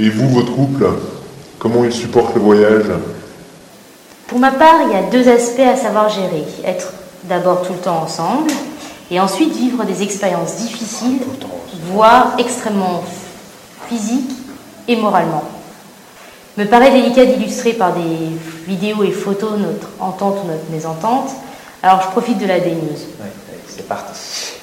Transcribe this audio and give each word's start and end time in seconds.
Et 0.00 0.08
vous, 0.08 0.28
votre 0.28 0.52
couple, 0.52 0.86
comment 1.58 1.84
il 1.84 1.92
supporte 1.92 2.34
le 2.34 2.40
voyage? 2.40 2.86
Pour 4.26 4.40
ma 4.40 4.50
part, 4.50 4.80
il 4.86 4.92
y 4.92 4.96
a 4.96 5.02
deux 5.02 5.28
aspects 5.28 5.60
à 5.60 5.76
savoir 5.76 6.08
gérer. 6.08 6.44
Être 6.64 6.92
d'abord 7.24 7.62
tout 7.62 7.72
le 7.74 7.78
temps 7.78 8.02
ensemble 8.02 8.50
et 9.10 9.20
ensuite 9.20 9.54
vivre 9.54 9.84
des 9.84 10.02
expériences 10.02 10.56
difficiles, 10.56 11.20
voire 11.92 12.34
extrêmement 12.38 13.04
physiques 13.88 14.32
et 14.88 14.96
moralement. 14.96 15.44
Me 16.56 16.64
paraît 16.64 16.90
délicat 16.90 17.26
d'illustrer 17.26 17.74
par 17.74 17.94
des 17.94 18.30
vidéos 18.66 19.04
et 19.04 19.10
photos 19.10 19.52
notre 19.58 19.88
entente 20.00 20.38
ou 20.44 20.48
notre 20.48 20.70
mésentente, 20.70 21.30
alors 21.82 22.02
je 22.02 22.08
profite 22.08 22.38
de 22.38 22.46
la 22.46 22.60
déneuse. 22.60 23.06
c'est 23.68 23.86
parti. 23.86 24.12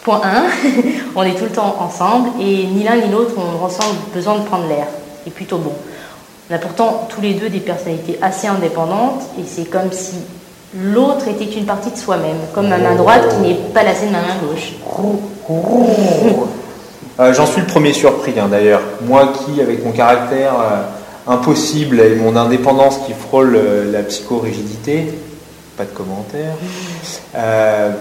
Point 0.04 0.22
1, 0.24 0.44
on 1.16 1.24
est 1.24 1.36
tout 1.36 1.44
le 1.44 1.52
temps 1.52 1.76
ensemble 1.80 2.30
et 2.40 2.66
ni 2.66 2.84
l'un 2.84 2.98
ni 2.98 3.10
l'autre 3.10 3.34
on 3.38 3.64
ressent 3.64 3.84
besoin 4.14 4.40
de 4.40 4.44
prendre 4.44 4.68
l'air. 4.68 4.88
C'est 5.24 5.34
plutôt 5.34 5.58
bon. 5.58 5.74
On 6.50 6.56
a 6.56 6.58
pourtant 6.58 7.08
tous 7.10 7.22
les 7.22 7.34
deux 7.34 7.50
des 7.50 7.60
personnalités 7.60 8.18
assez 8.22 8.48
indépendantes 8.48 9.22
et 9.40 9.44
c'est 9.48 9.70
comme 9.70 9.92
si 9.92 10.16
l'autre 10.76 11.28
était 11.28 11.46
une 11.46 11.66
partie 11.66 11.92
de 11.92 11.98
soi-même, 11.98 12.38
comme 12.54 12.68
ma 12.68 12.78
main 12.78 12.96
droite 12.96 13.24
qui 13.30 13.48
n'est 13.48 13.56
pas 13.74 13.84
lassée 13.84 14.08
de 14.08 14.12
ma 14.12 14.22
main 14.22 14.38
gauche. 14.42 14.74
Euh, 17.20 17.34
J'en 17.34 17.46
suis 17.46 17.62
le 17.62 17.68
premier 17.68 17.94
surpris 17.94 18.34
hein, 18.40 18.48
d'ailleurs. 18.50 18.82
Moi 19.02 19.34
qui, 19.34 19.62
avec 19.62 19.84
mon 19.84 19.92
caractère 19.92 20.54
euh, 20.54 20.84
impossible 21.28 22.00
et 22.00 22.16
mon 22.16 22.36
indépendance 22.36 23.00
qui 23.06 23.14
frôle 23.14 23.56
euh, 23.56 23.92
la 23.92 24.02
psychorigidité, 24.04 25.14
pas 25.78 25.84
de 25.84 25.90
commentaire, 25.90 26.56
euh, 27.36 27.92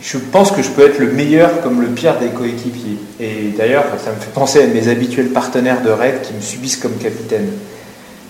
je 0.00 0.18
pense 0.18 0.50
que 0.50 0.62
je 0.62 0.68
peux 0.70 0.86
être 0.86 0.98
le 0.98 1.12
meilleur 1.12 1.62
comme 1.62 1.80
le 1.80 1.88
pire 1.88 2.18
des 2.18 2.28
coéquipiers. 2.28 2.98
Et 3.18 3.54
d'ailleurs, 3.56 3.84
ça 4.04 4.10
me 4.10 4.16
fait 4.16 4.32
penser 4.32 4.62
à 4.62 4.66
mes 4.66 4.88
habituels 4.88 5.28
partenaires 5.28 5.82
de 5.82 5.90
rêve 5.90 6.20
qui 6.22 6.34
me 6.34 6.40
subissent 6.40 6.76
comme 6.76 6.96
capitaine. 6.96 7.48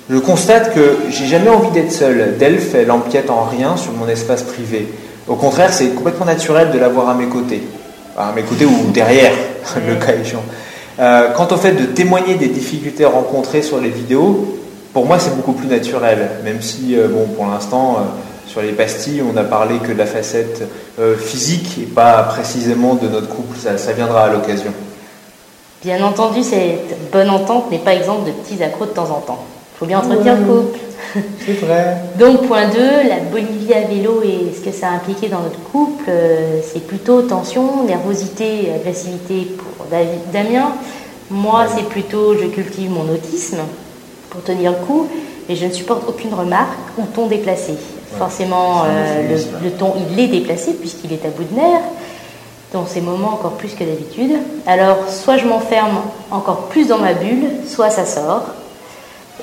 Je 0.08 0.18
constate 0.18 0.72
que 0.72 0.98
j'ai 1.10 1.26
jamais 1.26 1.50
envie 1.50 1.70
d'être 1.72 1.90
seul. 1.90 2.36
Delphes, 2.38 2.74
elle 2.74 2.92
empiète 2.92 3.28
en 3.28 3.42
rien 3.42 3.76
sur 3.76 3.92
mon 3.92 4.08
espace 4.08 4.44
privé. 4.44 4.86
Au 5.26 5.34
contraire, 5.34 5.72
c'est 5.72 5.88
complètement 5.88 6.26
naturel 6.26 6.70
de 6.70 6.78
l'avoir 6.78 7.08
à 7.08 7.14
mes 7.14 7.26
côtés. 7.26 7.62
À 8.16 8.32
mes 8.32 8.42
côtés 8.42 8.64
ou 8.64 8.90
derrière, 8.92 9.32
le 9.88 9.96
cas 9.96 10.14
échéant. 10.14 10.44
Euh, 10.98 11.30
quant 11.32 11.48
au 11.50 11.56
fait 11.56 11.72
de 11.72 11.84
témoigner 11.84 12.36
des 12.36 12.46
difficultés 12.46 13.04
rencontrées 13.04 13.62
sur 13.62 13.80
les 13.80 13.90
vidéos, 13.90 14.56
pour 14.94 15.04
moi 15.04 15.18
c'est 15.18 15.34
beaucoup 15.36 15.52
plus 15.52 15.66
naturel, 15.66 16.30
même 16.42 16.62
si, 16.62 16.96
euh, 16.96 17.08
bon, 17.08 17.26
pour 17.26 17.46
l'instant, 17.46 17.98
euh, 17.98 18.02
sur 18.46 18.62
les 18.62 18.72
pastilles, 18.72 19.22
on 19.22 19.32
n'a 19.32 19.44
parlé 19.44 19.78
que 19.78 19.92
de 19.92 19.98
la 19.98 20.06
facette 20.06 20.62
euh, 20.98 21.16
physique 21.16 21.78
et 21.78 21.86
pas 21.86 22.22
précisément 22.22 22.94
de 22.94 23.08
notre 23.08 23.28
couple, 23.28 23.58
ça, 23.58 23.76
ça 23.78 23.92
viendra 23.92 24.24
à 24.24 24.32
l'occasion. 24.32 24.72
Bien 25.84 26.02
entendu, 26.02 26.42
cette 26.42 27.10
bonne 27.12 27.30
entente 27.30 27.70
n'est 27.70 27.78
pas 27.78 27.94
exemple 27.94 28.26
de 28.26 28.32
petits 28.32 28.62
accros 28.62 28.86
de 28.86 28.90
temps 28.90 29.10
en 29.10 29.20
temps. 29.20 29.44
Il 29.74 29.78
faut 29.78 29.86
bien 29.86 29.98
entretenir 29.98 30.36
le 30.36 30.44
couple. 30.44 30.78
C'est 31.44 31.52
vrai. 31.60 31.96
Donc, 32.18 32.46
point 32.46 32.68
2, 32.68 32.78
la 33.08 33.20
Bolivie 33.30 33.74
à 33.74 33.82
vélo 33.82 34.22
et 34.24 34.54
ce 34.56 34.64
que 34.64 34.72
ça 34.72 34.88
a 34.88 34.90
impliqué 34.92 35.28
dans 35.28 35.40
notre 35.40 35.62
couple, 35.70 36.04
euh, 36.08 36.60
c'est 36.62 36.86
plutôt 36.86 37.22
tension, 37.22 37.84
nervosité, 37.84 38.72
agressivité 38.74 39.48
pour 39.56 39.86
David, 39.90 40.30
Damien. 40.32 40.72
Moi, 41.30 41.66
c'est 41.76 41.88
plutôt 41.88 42.34
je 42.34 42.46
cultive 42.46 42.90
mon 42.90 43.12
autisme 43.12 43.58
pour 44.30 44.42
tenir 44.42 44.72
le 44.72 44.86
coup 44.86 45.08
et 45.48 45.56
je 45.56 45.66
ne 45.66 45.72
supporte 45.72 46.08
aucune 46.08 46.32
remarque 46.34 46.78
ou 46.98 47.02
ton 47.14 47.26
déplacé. 47.26 47.74
Forcément, 48.18 48.84
euh, 48.86 49.28
le, 49.28 49.64
le 49.64 49.70
ton, 49.72 49.94
il 50.10 50.18
est 50.20 50.28
déplacé 50.28 50.72
puisqu'il 50.72 51.12
est 51.12 51.24
à 51.24 51.28
bout 51.28 51.44
de 51.44 51.54
nerfs 51.54 51.82
dans 52.72 52.86
ces 52.86 53.00
moments 53.00 53.34
encore 53.34 53.52
plus 53.52 53.74
que 53.74 53.84
d'habitude. 53.84 54.32
Alors, 54.66 54.98
soit 55.08 55.36
je 55.36 55.46
m'enferme 55.46 55.98
encore 56.30 56.68
plus 56.68 56.88
dans 56.88 56.98
ma 56.98 57.14
bulle, 57.14 57.48
soit 57.68 57.90
ça 57.90 58.04
sort. 58.04 58.44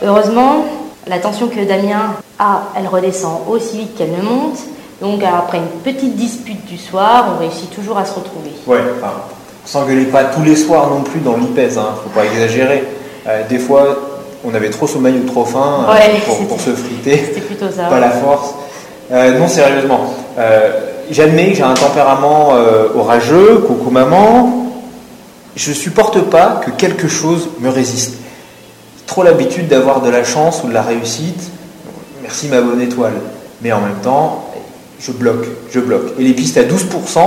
Heureusement, 0.02 0.66
la 1.08 1.20
tension 1.20 1.48
que 1.48 1.60
Damien 1.62 2.16
a, 2.40 2.64
elle 2.78 2.88
redescend 2.88 3.42
aussi 3.48 3.78
vite 3.78 3.96
qu'elle 3.96 4.12
ne 4.12 4.22
monte. 4.22 4.60
Donc, 5.02 5.22
après 5.24 5.58
une 5.58 5.82
petite 5.84 6.16
dispute 6.16 6.66
du 6.66 6.78
soir, 6.78 7.36
on 7.36 7.40
réussit 7.40 7.70
toujours 7.70 7.98
à 7.98 8.06
se 8.06 8.16
retrouver. 8.16 8.52
Ouais, 8.68 8.82
enfin, 8.98 9.14
s'engueuler 9.66 10.06
pas 10.06 10.26
tous 10.26 10.44
les 10.44 10.56
soirs 10.56 10.90
non 10.90 11.02
plus 11.02 11.20
dans 11.20 11.38
l'IPES, 11.38 11.78
hein, 11.78 11.96
faut 12.04 12.10
pas 12.10 12.26
exagérer. 12.26 12.84
Euh, 13.28 13.48
des 13.48 13.60
fois, 13.60 13.98
on 14.44 14.54
avait 14.54 14.70
trop 14.70 14.88
sommeil 14.88 15.16
ou 15.24 15.26
trop 15.26 15.46
faim 15.46 15.86
euh, 15.88 15.94
Ouais, 15.94 16.22
pour, 16.48 16.60
se 16.60 16.72
friter, 16.72 17.18
C'était 17.18 17.42
plutôt 17.42 17.70
ça. 17.70 17.84
pas 17.84 18.00
la 18.00 18.12
force. 18.12 18.54
Euh, 19.12 19.38
non, 19.38 19.48
sérieusement, 19.48 20.14
euh, 20.38 20.72
j'admets 21.12 21.52
que 21.52 21.58
j'ai 21.58 21.64
un 21.64 21.74
tempérament 21.74 22.56
euh, 22.56 22.88
orageux, 22.96 23.64
coucou 23.68 23.90
maman. 23.90 24.72
Je 25.56 25.72
supporte 25.72 26.20
pas 26.22 26.62
que 26.66 26.72
quelque 26.72 27.08
chose 27.08 27.50
me 27.60 27.70
résiste. 27.70 28.16
Trop 29.06 29.24
l'habitude 29.24 29.68
d'avoir 29.68 30.02
de 30.02 30.10
la 30.10 30.24
chance 30.24 30.64
ou 30.64 30.68
de 30.68 30.74
la 30.74 30.82
réussite. 30.82 31.52
Merci 32.22 32.48
ma 32.48 32.62
bonne 32.62 32.82
étoile. 32.82 33.14
Mais 33.62 33.72
en 33.72 33.82
même 33.82 34.00
temps, 34.02 34.46
je 35.00 35.12
bloque, 35.12 35.46
je 35.72 35.80
bloque. 35.80 36.14
Et 36.18 36.24
les 36.24 36.34
pistes 36.34 36.58
à 36.58 36.64
12%, 36.64 37.20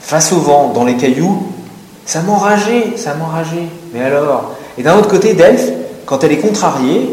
face 0.00 0.32
au 0.32 0.38
vent, 0.38 0.72
dans 0.74 0.84
les 0.84 0.94
cailloux, 0.94 1.46
ça 2.06 2.22
m'enrageait, 2.22 2.94
ça 2.96 3.14
m'enrageait. 3.14 3.68
Mais 3.92 4.02
alors? 4.02 4.54
Et 4.78 4.82
d'un 4.82 4.96
autre 4.96 5.08
côté, 5.08 5.34
Delphes, 5.34 5.70
quand 6.08 6.24
elle 6.24 6.32
est 6.32 6.38
contrariée, 6.38 7.10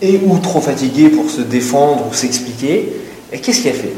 et 0.00 0.18
ou 0.24 0.38
trop 0.38 0.62
fatiguée 0.62 1.10
pour 1.10 1.28
se 1.28 1.42
défendre 1.42 2.06
ou 2.10 2.14
s'expliquer, 2.14 2.90
qu'est-ce 3.30 3.62
qu'elle 3.62 3.74
fait? 3.74 3.92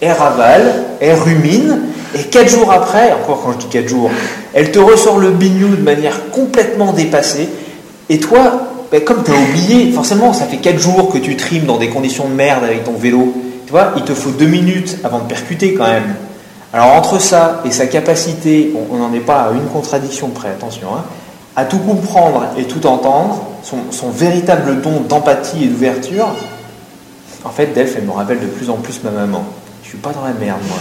Elle 0.00 0.10
ravale, 0.10 0.84
elle 1.00 1.16
rumine, 1.16 1.82
et 2.16 2.24
quatre 2.24 2.48
jours 2.50 2.72
après, 2.72 3.12
encore 3.12 3.42
quand 3.44 3.52
je 3.52 3.58
dis 3.58 3.66
quatre 3.66 3.88
jours, 3.88 4.10
elle 4.52 4.72
te 4.72 4.80
ressort 4.80 5.18
le 5.18 5.30
bignou 5.30 5.76
de 5.76 5.82
manière 5.82 6.30
complètement 6.32 6.92
dépassée, 6.92 7.48
et 8.08 8.18
toi, 8.18 8.62
ben, 8.90 9.00
comme 9.04 9.22
tu 9.22 9.30
as 9.30 9.34
oublié, 9.34 9.92
forcément, 9.92 10.32
ça 10.32 10.46
fait 10.46 10.56
quatre 10.56 10.80
jours 10.80 11.12
que 11.12 11.18
tu 11.18 11.36
trimes 11.36 11.66
dans 11.66 11.78
des 11.78 11.90
conditions 11.90 12.28
de 12.28 12.34
merde 12.34 12.64
avec 12.64 12.82
ton 12.82 12.94
vélo, 12.94 13.34
tu 13.66 13.70
vois, 13.70 13.92
il 13.96 14.02
te 14.02 14.14
faut 14.14 14.30
deux 14.30 14.46
minutes 14.46 14.98
avant 15.04 15.20
de 15.20 15.28
percuter 15.28 15.74
quand 15.74 15.86
même. 15.86 16.16
Alors 16.72 16.96
entre 16.96 17.20
ça 17.20 17.62
et 17.64 17.70
sa 17.70 17.86
capacité, 17.86 18.72
on 18.90 18.96
n'en 18.96 19.14
est 19.14 19.20
pas 19.20 19.42
à 19.42 19.52
une 19.52 19.66
contradiction 19.66 20.30
près, 20.30 20.48
attention, 20.48 20.88
hein, 20.96 21.04
à 21.56 21.64
tout 21.64 21.78
comprendre 21.78 22.44
et 22.58 22.64
tout 22.64 22.86
entendre, 22.86 23.42
son, 23.62 23.78
son 23.90 24.10
véritable 24.10 24.80
don 24.82 25.00
d'empathie 25.08 25.64
et 25.64 25.66
d'ouverture, 25.68 26.28
en 27.44 27.50
fait, 27.50 27.66
Delphes, 27.66 27.94
elle 27.96 28.04
me 28.04 28.12
rappelle 28.12 28.40
de 28.40 28.46
plus 28.46 28.68
en 28.70 28.74
plus 28.76 29.02
ma 29.02 29.10
maman. 29.10 29.44
Je 29.82 29.88
suis 29.88 29.98
pas 29.98 30.10
dans 30.10 30.24
la 30.24 30.32
merde, 30.32 30.58
moi. 30.68 30.76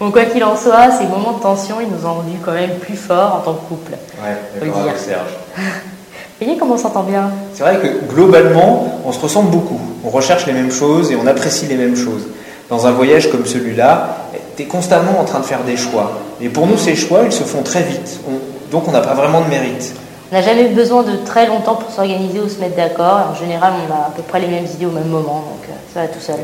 Bon, 0.00 0.10
quoi 0.10 0.24
qu'il 0.24 0.42
en 0.44 0.56
soit, 0.56 0.90
ces 0.98 1.04
moments 1.06 1.32
de 1.32 1.42
tension, 1.42 1.76
ils 1.80 1.88
nous 1.88 2.06
ont 2.06 2.14
rendus 2.14 2.38
quand 2.44 2.52
même 2.52 2.76
plus 2.80 2.96
forts 2.96 3.36
en 3.36 3.40
tant 3.40 3.54
que 3.54 3.68
couple. 3.68 3.92
Ouais, 3.92 4.36
d'accord 4.60 4.82
avec 4.82 4.98
Serge. 4.98 5.30
Vous 5.56 6.46
voyez 6.46 6.58
comment 6.58 6.74
on 6.74 6.78
s'entend 6.78 7.02
bien? 7.02 7.30
C'est 7.52 7.62
vrai 7.62 7.76
que 7.80 8.12
globalement, 8.12 8.98
on 9.04 9.12
se 9.12 9.20
ressemble 9.20 9.50
beaucoup. 9.50 9.78
On 10.04 10.08
recherche 10.08 10.46
les 10.46 10.54
mêmes 10.54 10.72
choses 10.72 11.12
et 11.12 11.16
on 11.16 11.26
apprécie 11.26 11.66
les 11.66 11.74
mêmes 11.76 11.96
choses. 11.96 12.28
Dans 12.70 12.86
un 12.86 12.92
voyage 12.92 13.30
comme 13.30 13.44
celui-là, 13.44 14.16
tu 14.56 14.62
es 14.62 14.66
constamment 14.66 15.20
en 15.20 15.24
train 15.24 15.40
de 15.40 15.44
faire 15.44 15.64
des 15.64 15.76
choix. 15.76 16.12
Et 16.40 16.48
pour 16.48 16.66
nous, 16.66 16.78
ces 16.78 16.96
choix, 16.96 17.20
ils 17.26 17.32
se 17.32 17.42
font 17.44 17.62
très 17.62 17.82
vite. 17.82 18.20
On- 18.26 18.40
donc 18.70 18.88
on 18.88 18.92
n'a 18.92 19.00
pas 19.00 19.14
vraiment 19.14 19.40
de 19.40 19.48
mérite. 19.48 19.94
On 20.30 20.36
n'a 20.36 20.42
jamais 20.42 20.70
eu 20.70 20.74
besoin 20.74 21.02
de 21.02 21.16
très 21.24 21.46
longtemps 21.46 21.74
pour 21.74 21.90
s'organiser 21.90 22.38
ou 22.38 22.48
se 22.48 22.60
mettre 22.60 22.76
d'accord. 22.76 23.30
En 23.32 23.34
général, 23.34 23.72
on 23.88 23.92
a 23.92 24.06
à 24.06 24.12
peu 24.14 24.22
près 24.22 24.40
les 24.40 24.46
mêmes 24.46 24.66
idées 24.66 24.86
au 24.86 24.92
même 24.92 25.08
moment, 25.08 25.40
donc 25.40 25.68
euh, 25.68 25.72
ça 25.92 26.02
va 26.02 26.08
tout 26.08 26.20
seul. 26.20 26.38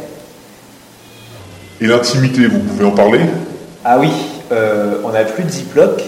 Et 1.80 1.86
l'intimité, 1.86 2.46
vous 2.46 2.58
pouvez 2.58 2.84
en 2.84 2.90
parler? 2.90 3.20
Ah 3.84 3.98
oui, 3.98 4.10
euh, 4.50 5.02
on 5.04 5.10
n'a 5.10 5.24
plus 5.24 5.44
de 5.44 5.50
ziploc, 5.50 6.02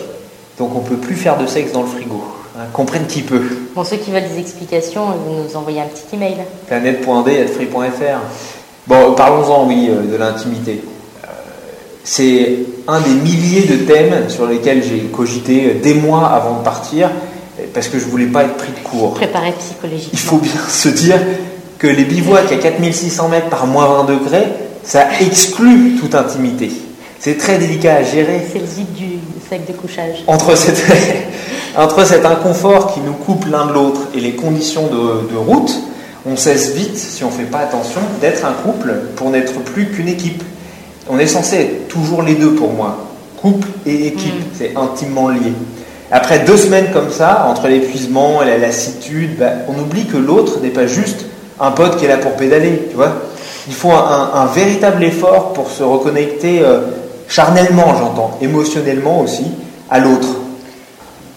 donc 0.59 0.75
on 0.75 0.81
peut 0.81 0.97
plus 0.97 1.15
faire 1.15 1.37
de 1.39 1.47
sexe 1.47 1.73
dans 1.73 1.83
le 1.83 1.89
frigo. 1.89 2.25
Hein, 2.59 2.65
comprenne 2.73 3.07
qui 3.07 3.23
peut. 3.23 3.43
Bon, 3.77 3.85
ceux 3.85 3.99
qui 3.99 4.11
veulent 4.11 4.29
des 4.29 4.41
explications, 4.41 5.05
vous 5.05 5.45
nous 5.45 5.57
envoyez 5.57 5.81
un 5.81 5.87
petit 5.87 6.17
email. 6.17 6.39
Planète.d.free.fr. 6.67 8.19
Bon, 8.89 9.15
parlons-en, 9.15 9.69
oui, 9.69 9.89
euh, 9.91 10.11
de 10.11 10.17
l'intimité. 10.17 10.83
C'est 12.11 12.61
un 12.87 13.01
des 13.01 13.11
milliers 13.11 13.67
de 13.67 13.85
thèmes 13.85 14.31
sur 14.31 14.47
lesquels 14.47 14.83
j'ai 14.83 15.01
cogité 15.13 15.67
euh, 15.67 15.83
des 15.83 15.93
mois 15.93 16.27
avant 16.29 16.61
de 16.61 16.65
partir, 16.65 17.11
euh, 17.61 17.65
parce 17.75 17.89
que 17.89 17.99
je 17.99 18.07
voulais 18.07 18.29
pas 18.29 18.45
être 18.45 18.57
pris 18.57 18.73
de 18.73 18.89
court. 18.89 19.13
Préparé 19.13 19.53
psychologiquement. 19.59 20.11
Il 20.15 20.19
faut 20.19 20.39
bien 20.39 20.59
se 20.71 20.89
dire 20.89 21.19
que 21.79 21.87
les 21.87 22.05
bivouacs 22.05 22.51
à 22.51 22.57
4600 22.57 23.29
mètres 23.29 23.51
par 23.51 23.67
moins 23.67 23.87
20 24.05 24.05
degrés, 24.05 24.47
ça 24.85 25.05
exclut 25.21 25.97
toute 26.01 26.15
intimité. 26.15 26.73
C'est 27.21 27.37
très 27.37 27.59
délicat 27.59 27.97
à 27.97 28.03
gérer. 28.03 28.41
C'est 28.51 28.61
le 28.61 28.67
zip 28.67 28.91
du 28.95 29.19
sac 29.51 29.67
de 29.67 29.75
couchage. 29.75 30.25
Entre, 30.29 30.57
cette, 30.57 30.83
entre 31.77 32.07
cet 32.07 32.25
inconfort 32.25 32.95
qui 32.95 33.01
nous 33.01 33.13
coupe 33.13 33.45
l'un 33.45 33.67
de 33.67 33.75
l'autre 33.75 34.01
et 34.15 34.21
les 34.21 34.33
conditions 34.33 34.87
de, 34.87 35.31
de 35.31 35.37
route, 35.37 35.79
on 36.25 36.37
cesse 36.37 36.71
vite, 36.71 36.97
si 36.97 37.23
on 37.23 37.27
ne 37.27 37.33
fait 37.33 37.43
pas 37.43 37.59
attention, 37.59 38.01
d'être 38.23 38.47
un 38.47 38.55
couple 38.55 38.95
pour 39.15 39.29
n'être 39.29 39.61
plus 39.61 39.89
qu'une 39.91 40.09
équipe. 40.09 40.43
On 41.09 41.19
est 41.19 41.27
censé 41.27 41.57
être 41.57 41.89
toujours 41.89 42.23
les 42.23 42.35
deux 42.35 42.55
pour 42.55 42.73
moi. 42.73 42.97
Couple 43.41 43.69
et 43.87 44.09
équipe, 44.09 44.35
Mm. 44.35 44.53
c'est 44.55 44.77
intimement 44.77 45.29
lié. 45.29 45.53
Après 46.11 46.41
deux 46.41 46.57
semaines 46.57 46.89
comme 46.93 47.11
ça, 47.11 47.47
entre 47.49 47.69
l'épuisement 47.69 48.43
et 48.43 48.47
la 48.47 48.59
lassitude, 48.59 49.39
bah, 49.39 49.51
on 49.69 49.79
oublie 49.81 50.07
que 50.07 50.17
l'autre 50.17 50.61
n'est 50.61 50.71
pas 50.71 50.87
juste 50.87 51.27
un 51.61 51.71
pote 51.71 51.97
qui 51.97 52.05
est 52.05 52.09
là 52.09 52.17
pour 52.19 52.33
pédaler, 52.33 52.87
tu 52.91 52.97
vois. 52.97 53.13
Il 53.69 53.75
faut 53.75 53.91
un 53.93 54.47
véritable 54.55 55.05
effort 55.05 55.53
pour 55.53 55.71
se 55.71 55.83
reconnecter 55.83 56.61
euh, 56.63 56.81
charnellement, 57.29 57.95
j'entends, 57.99 58.39
émotionnellement 58.41 59.21
aussi, 59.21 59.45
à 59.91 59.99
l'autre. 59.99 60.29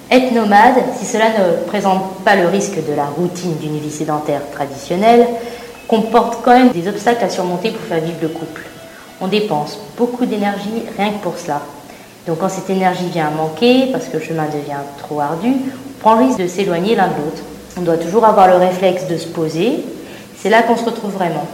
Être 0.09 0.31
nomade, 0.33 0.75
si 0.97 1.05
cela 1.05 1.25
ne 1.25 1.65
présente 1.67 2.03
pas 2.23 2.35
le 2.35 2.47
risque 2.47 2.75
de 2.75 2.95
la 2.95 3.05
routine 3.05 3.55
d'une 3.57 3.77
vie 3.77 3.91
sédentaire 3.91 4.41
traditionnelle, 4.53 5.27
comporte 5.87 6.39
quand 6.43 6.51
même 6.51 6.69
des 6.69 6.87
obstacles 6.87 7.25
à 7.25 7.29
surmonter 7.29 7.71
pour 7.71 7.81
faire 7.81 7.99
vivre 7.99 8.17
le 8.21 8.29
couple. 8.29 8.61
On 9.21 9.27
dépense 9.27 9.77
beaucoup 9.97 10.25
d'énergie 10.25 10.83
rien 10.97 11.11
que 11.11 11.23
pour 11.23 11.37
cela. 11.37 11.61
Donc 12.27 12.39
quand 12.39 12.49
cette 12.49 12.69
énergie 12.69 13.07
vient 13.13 13.27
à 13.27 13.29
manquer, 13.29 13.87
parce 13.91 14.05
que 14.05 14.17
le 14.17 14.23
chemin 14.23 14.45
devient 14.45 14.81
trop 14.97 15.21
ardu, 15.21 15.49
on 15.49 15.99
prend 15.99 16.15
le 16.15 16.25
risque 16.25 16.39
de 16.39 16.47
s'éloigner 16.47 16.95
l'un 16.95 17.07
de 17.07 17.13
l'autre. 17.13 17.43
On 17.77 17.81
doit 17.81 17.97
toujours 17.97 18.25
avoir 18.25 18.47
le 18.47 18.55
réflexe 18.55 19.07
de 19.07 19.17
se 19.17 19.27
poser. 19.27 19.85
C'est 20.37 20.49
là 20.49 20.63
qu'on 20.63 20.75
se 20.75 20.85
retrouve 20.85 21.11
vraiment. 21.11 21.45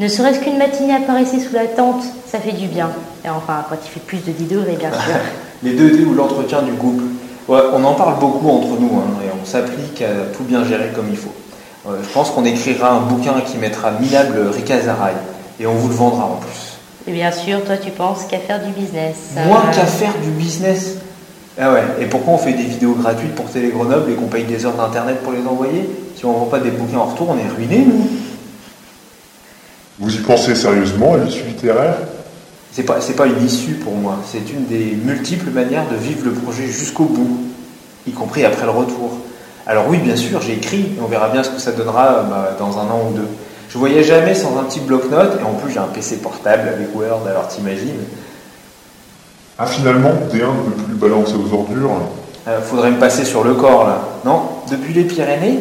Ne 0.00 0.08
serait-ce 0.08 0.40
qu'une 0.40 0.58
matinée 0.58 0.94
paresser 1.06 1.40
sous 1.40 1.54
la 1.54 1.66
tente, 1.66 2.02
ça 2.26 2.38
fait 2.38 2.52
du 2.52 2.66
bien. 2.66 2.90
Et 3.24 3.28
enfin, 3.28 3.64
quand 3.68 3.76
il 3.82 3.88
fait 3.88 4.00
plus 4.00 4.18
de 4.18 4.32
10 4.32 4.44
degrés, 4.44 4.76
bien 4.76 4.90
sûr. 4.90 5.14
Les 5.62 5.74
2D 5.74 6.04
ou 6.06 6.14
l'entretien 6.14 6.62
du 6.62 6.72
couple. 6.72 7.04
on 7.48 7.84
en 7.84 7.94
parle 7.94 8.18
beaucoup 8.18 8.48
entre 8.48 8.80
nous 8.80 8.98
hein, 8.98 9.22
et 9.24 9.28
on 9.40 9.46
s'applique 9.46 10.02
à 10.02 10.26
tout 10.36 10.42
bien 10.42 10.64
gérer 10.64 10.88
comme 10.94 11.06
il 11.08 11.16
faut. 11.16 11.32
je 11.86 12.08
pense 12.12 12.30
qu'on 12.30 12.44
écrira 12.44 12.90
un 12.90 13.00
bouquin 13.00 13.40
qui 13.46 13.58
mettra 13.58 13.92
minable 13.92 14.50
Zaraï 14.66 15.14
et 15.60 15.66
on 15.66 15.74
vous 15.74 15.88
le 15.88 15.94
vendra 15.94 16.24
en 16.24 16.36
plus. 16.36 16.81
Et 17.06 17.12
bien 17.12 17.32
sûr, 17.32 17.64
toi, 17.64 17.76
tu 17.76 17.90
penses 17.90 18.24
qu'à 18.24 18.38
faire 18.38 18.64
du 18.64 18.72
business. 18.72 19.16
Moins 19.46 19.66
qu'à 19.72 19.86
faire 19.86 20.14
du 20.22 20.30
business. 20.30 20.96
Ah 21.58 21.72
ouais, 21.72 21.82
et 22.00 22.06
pourquoi 22.06 22.34
on 22.34 22.38
fait 22.38 22.54
des 22.54 22.62
vidéos 22.62 22.94
gratuites 22.94 23.34
pour 23.34 23.46
Télé 23.46 23.68
Grenoble 23.68 24.10
et 24.10 24.14
qu'on 24.14 24.26
paye 24.26 24.44
des 24.44 24.64
heures 24.64 24.74
d'internet 24.74 25.22
pour 25.22 25.32
les 25.32 25.46
envoyer? 25.46 25.88
Si 26.16 26.24
on 26.24 26.32
ne 26.32 26.38
vend 26.38 26.46
pas 26.46 26.60
des 26.60 26.70
bouquins 26.70 26.98
en 26.98 27.06
retour, 27.06 27.28
on 27.30 27.36
est 27.36 27.54
ruiné, 27.54 27.84
nous. 27.84 28.08
Vous 29.98 30.14
y 30.14 30.20
pensez 30.20 30.54
sérieusement 30.54 31.14
à 31.14 31.18
l'issue 31.18 31.44
littéraire 31.44 31.96
C'est 32.72 32.84
pas, 32.84 33.00
c'est 33.00 33.14
pas 33.14 33.26
une 33.26 33.44
issue 33.44 33.74
pour 33.74 33.94
moi, 33.94 34.16
c'est 34.26 34.50
une 34.50 34.64
des 34.66 34.96
multiples 35.04 35.50
manières 35.50 35.86
de 35.90 35.96
vivre 35.96 36.24
le 36.24 36.32
projet 36.32 36.66
jusqu'au 36.66 37.04
bout, 37.04 37.40
y 38.06 38.12
compris 38.12 38.46
après 38.46 38.64
le 38.64 38.70
retour. 38.70 39.18
Alors 39.66 39.88
oui, 39.88 39.98
bien 39.98 40.16
sûr, 40.16 40.40
j'ai 40.40 40.54
écrit, 40.54 40.80
et 40.80 41.00
on 41.04 41.06
verra 41.06 41.28
bien 41.28 41.42
ce 41.42 41.50
que 41.50 41.60
ça 41.60 41.72
donnera 41.72 42.22
bah, 42.22 42.56
dans 42.58 42.78
un 42.78 42.84
an 42.84 43.10
ou 43.10 43.14
deux. 43.14 43.28
Je 43.72 43.78
voyais 43.78 44.04
jamais 44.04 44.34
sans 44.34 44.58
un 44.58 44.64
petit 44.64 44.80
bloc-notes, 44.80 45.40
et 45.40 45.44
en 45.44 45.54
plus 45.54 45.72
j'ai 45.72 45.78
un 45.78 45.84
PC 45.84 46.18
portable 46.18 46.68
avec 46.68 46.94
Word, 46.94 47.26
alors 47.26 47.48
t'imagines. 47.48 48.04
Ah 49.58 49.64
finalement, 49.64 50.10
D1 50.30 50.40
ne 50.40 50.70
peut 50.72 50.82
plus 50.82 50.94
balancer 50.94 51.32
aux 51.34 51.54
ordures 51.54 51.90
euh, 52.48 52.60
Faudrait 52.60 52.90
me 52.90 52.98
passer 52.98 53.24
sur 53.24 53.44
le 53.44 53.54
corps 53.54 53.86
là. 53.86 54.02
Non, 54.26 54.42
depuis 54.70 54.92
les 54.92 55.04
Pyrénées, 55.04 55.60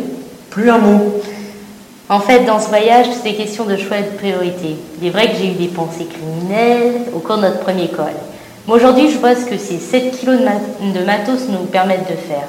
plus 0.50 0.70
un 0.70 0.80
mot. 0.80 1.22
En 2.10 2.20
fait, 2.20 2.44
dans 2.44 2.60
ce 2.60 2.68
voyage, 2.68 3.06
c'est 3.24 3.34
question 3.34 3.64
de 3.64 3.78
choix 3.78 4.00
et 4.00 4.04
de 4.04 4.18
priorité. 4.18 4.76
Il 5.02 5.08
est 5.08 5.12
vrai 5.12 5.30
que 5.30 5.38
j'ai 5.38 5.48
eu 5.48 5.56
des 5.56 5.70
pensées 5.70 6.08
criminelles 6.08 7.04
au 7.16 7.20
cours 7.20 7.38
de 7.38 7.44
notre 7.44 7.60
premier 7.60 7.88
col. 7.88 8.12
Mais 8.68 8.74
aujourd'hui, 8.74 9.10
je 9.10 9.20
vois 9.20 9.36
ce 9.36 9.46
que 9.46 9.58
ces 9.58 9.78
7 9.78 10.12
kilos 10.20 10.38
de 10.38 11.06
matos 11.06 11.48
nous 11.48 11.66
permettent 11.72 12.10
de 12.12 12.18
faire. 12.18 12.48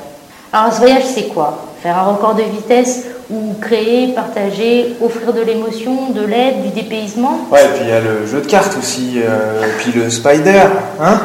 Alors, 0.53 0.73
ce 0.73 0.79
voyage, 0.79 1.05
c'est 1.05 1.29
quoi? 1.29 1.72
Faire 1.82 1.99
un 1.99 2.02
record 2.02 2.37
de 2.37 2.43
vitesse 2.43 3.06
ou 3.29 3.55
créer, 3.61 4.12
partager, 4.14 4.94
offrir 5.02 5.32
de 5.32 5.40
l'émotion, 5.40 6.11
de 6.11 6.23
l'aide, 6.25 6.62
du 6.62 6.69
dépaysement 6.69 7.40
Ouais, 7.50 7.64
et 7.64 7.69
puis 7.69 7.81
il 7.82 7.88
y 7.88 7.93
a 7.93 8.00
le 8.00 8.25
jeu 8.26 8.40
de 8.40 8.46
cartes 8.46 8.76
aussi, 8.79 9.14
euh, 9.17 9.64
et 9.64 9.70
puis 9.79 9.93
le 9.93 10.08
spider, 10.08 10.62
hein 11.00 11.20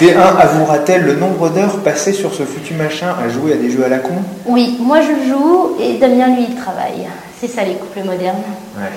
D1 0.00 0.16
avouera-t-elle 0.16 1.02
le 1.02 1.16
nombre 1.16 1.48
d'heures 1.48 1.78
passées 1.78 2.12
sur 2.12 2.32
ce 2.32 2.44
foutu 2.44 2.74
machin 2.74 3.16
à 3.20 3.28
jouer 3.28 3.54
à 3.54 3.56
des 3.56 3.70
jeux 3.70 3.84
à 3.84 3.88
la 3.88 3.98
con? 3.98 4.14
Oui, 4.46 4.76
moi 4.80 5.00
je 5.00 5.28
joue 5.28 5.76
et 5.80 5.94
Damien 5.98 6.28
lui 6.28 6.46
il 6.50 6.54
travaille. 6.54 7.08
C'est 7.40 7.48
ça 7.48 7.64
les 7.64 7.74
couples 7.74 8.04
modernes. 8.04 8.36
Ouais. 8.76 8.92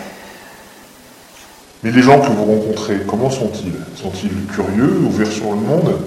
Mais 1.81 1.89
les 1.89 2.01
gens 2.03 2.19
que 2.19 2.27
vous 2.27 2.45
rencontrez, 2.45 2.97
comment 3.07 3.31
sont-ils? 3.31 3.73
Sont-ils 3.99 4.45
curieux, 4.53 5.01
ouverts 5.07 5.31
sur 5.31 5.49
le 5.49 5.55
monde? 5.55 5.97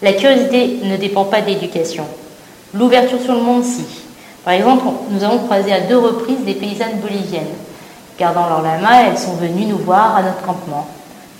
La 0.00 0.12
curiosité 0.12 0.78
ne 0.84 0.96
dépend 0.96 1.24
pas 1.24 1.40
d'éducation. 1.40 2.04
L'ouverture 2.74 3.20
sur 3.20 3.34
le 3.34 3.40
monde, 3.40 3.64
si. 3.64 4.01
Par 4.44 4.54
exemple, 4.54 4.84
nous 5.10 5.22
avons 5.22 5.38
croisé 5.38 5.72
à 5.72 5.80
deux 5.80 5.98
reprises 5.98 6.44
des 6.44 6.54
paysannes 6.54 6.98
boliviennes. 7.00 7.54
Gardant 8.18 8.48
leur 8.48 8.62
lama, 8.62 9.04
elles 9.06 9.18
sont 9.18 9.34
venues 9.34 9.66
nous 9.66 9.78
voir 9.78 10.16
à 10.16 10.22
notre 10.22 10.42
campement. 10.42 10.86